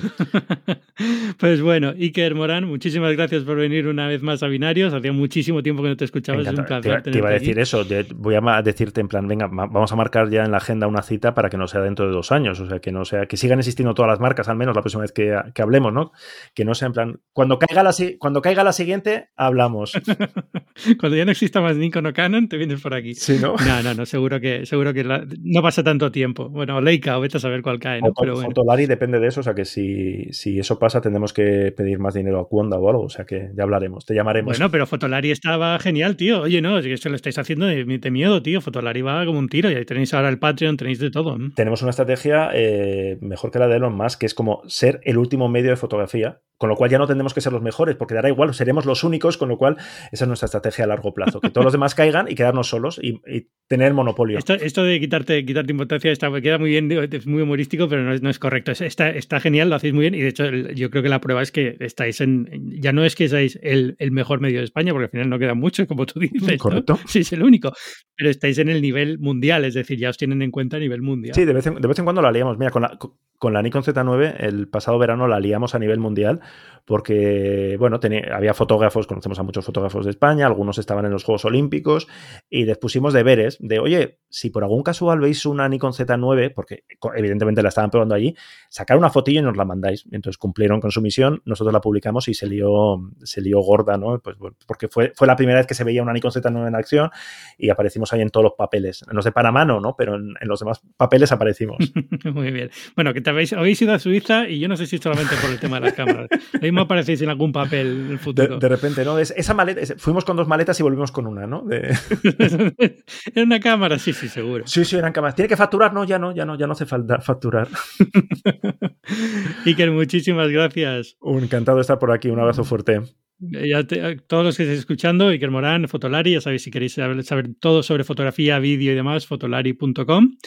[1.40, 4.94] pues bueno, Iker Morán, muchísimas gracias por venir una vez más a Binarios.
[4.94, 7.04] Hacía muchísimo tiempo que no te escuchaba, es un placer.
[7.04, 7.86] Te, iba a decir eso,
[8.16, 11.34] voy a decirte en plan, venga, vamos a marcar ya en la agenda una cita
[11.34, 13.60] para que no sea dentro de dos años, o sea, que no sea, que sigan
[13.60, 16.12] existiendo todas las marcas, al menos la próxima vez que, hablemos, ¿no?
[16.54, 19.94] Que no sea en plan, cuando caiga la, cuando caiga la siguiente, hablamos.
[21.00, 23.16] cuando ya no exista más Nikon o Canon, te vienes por aquí.
[23.16, 23.56] Sí, ¿no?
[23.66, 26.50] No, no, no, seguro que, seguro que no pasa tanto tiempo.
[26.50, 28.14] Bueno, Leica o vete a saber cuál cae, ¿no?
[28.14, 32.00] Pero Fotolari depende de eso, o sea que si, si eso pasa tendremos que pedir
[32.00, 34.58] más dinero a Cuonda o algo, o sea que ya hablaremos, te llamaremos.
[34.58, 36.42] Bueno, pero Fotolari estaba genial, tío.
[36.42, 38.62] Oye, no, es que lo estáis haciendo de, miedo, tío.
[38.62, 41.38] Fotolari va como un tiro y ahí tenéis ahora el Patreon, tenéis de todo.
[41.56, 45.18] Tenemos una estrategia eh, mejor que la de Elon Musk, que es como ser el
[45.18, 48.14] último medio de fotografía con lo cual ya no tendremos que ser los mejores, porque
[48.14, 49.76] dará igual, seremos los únicos, con lo cual
[50.12, 53.00] esa es nuestra estrategia a largo plazo, que todos los demás caigan y quedarnos solos
[53.02, 53.22] y,
[53.68, 54.38] tener monopolio.
[54.38, 58.22] Esto, de quitarte, quitarte importancia está, queda muy bien, es muy humorístico, pero no es,
[58.22, 58.72] no es correcto.
[58.72, 61.42] Está, está genial, lo hacéis muy bien y de hecho yo creo que la prueba
[61.42, 62.50] es que estáis en,
[62.82, 65.54] ya no es que seáis el, mejor medio de España, porque al final no queda
[65.54, 66.60] mucho, como tú dices.
[66.60, 67.00] Correcto.
[67.08, 67.72] Sí, es el único,
[68.16, 71.02] pero estáis en el nivel mundial, es decir, ya os tienen en cuenta a nivel
[71.02, 71.36] mundial.
[71.36, 72.58] Sí, de vez en, de vez en cuando la liamos.
[72.58, 72.98] Mira, con la,
[73.38, 76.42] con la Nikon Z9 el pasado verano la liamos a nivel mundial
[76.86, 81.24] porque, bueno, tenía, había fotógrafos, conocemos a muchos fotógrafos de España, algunos estaban en los
[81.24, 82.08] Juegos Olímpicos
[82.50, 86.84] y les pusimos deberes de, oye, si por algún casual veis una Nikon Z9, porque
[87.16, 88.25] evidentemente la estaban probando allí,
[88.70, 90.06] sacar una fotillo y nos la mandáis.
[90.12, 94.20] Entonces cumplieron con su misión, nosotros la publicamos y se lió, se lió gorda, ¿no?
[94.20, 97.10] Pues porque fue, fue la primera vez que se veía una Nikon Z9 en acción
[97.58, 99.04] y aparecimos ahí en todos los papeles.
[99.10, 99.96] En los de Panamá no, ¿no?
[99.98, 101.78] Pero en, los demás papeles aparecimos.
[102.34, 102.70] Muy bien.
[102.96, 105.50] Bueno, que te habéis, habéis ido a Suiza y yo no sé si solamente por
[105.50, 106.28] el tema de las cámaras.
[106.62, 108.60] me aparecéis en algún papel en el futuro.
[108.60, 109.20] De, repente, ¿no?
[109.20, 111.66] Es, esa maleta, fuimos con dos maletas y volvimos con una, ¿no?
[111.70, 114.68] en una cámara, sí, sí, seguro.
[114.68, 115.36] Sí, sí, eran cámaras.
[115.36, 115.94] ¿Tiene que facturar?
[115.94, 117.68] No, ya no, ya no, ya no hace falta facturar.
[119.66, 121.18] Iker, muchísimas gracias.
[121.20, 122.30] Un encantado de estar por aquí.
[122.30, 123.02] Un abrazo fuerte.
[123.38, 123.86] Ya
[124.28, 127.84] todos los que estéis escuchando, Iker Morán, Fotolari, ya sabéis si queréis saber, saber todo
[127.84, 130.38] sobre fotografía, vídeo y demás, fotolari.com.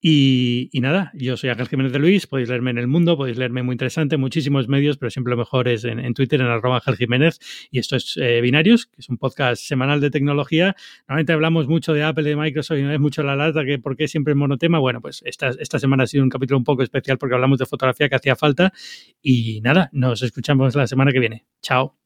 [0.00, 3.62] Y, nada, yo soy Ángel Jiménez de Luis, podéis leerme en El Mundo, podéis leerme
[3.62, 7.38] muy interesante, muchísimos medios, pero siempre lo mejor es en, Twitter, en arroba Ángel Jiménez.
[7.70, 10.76] Y esto es eh, Binarios, que es un podcast semanal de tecnología.
[11.08, 13.96] Normalmente hablamos mucho de Apple, de Microsoft y no es mucho la lata, que por
[13.96, 14.78] qué siempre es monotema.
[14.78, 17.66] Bueno, pues esta, esta semana ha sido un capítulo un poco especial porque hablamos de
[17.66, 18.72] fotografía que hacía falta.
[19.22, 21.46] Y nada, nos escuchamos la semana que viene.
[21.62, 22.05] Chao.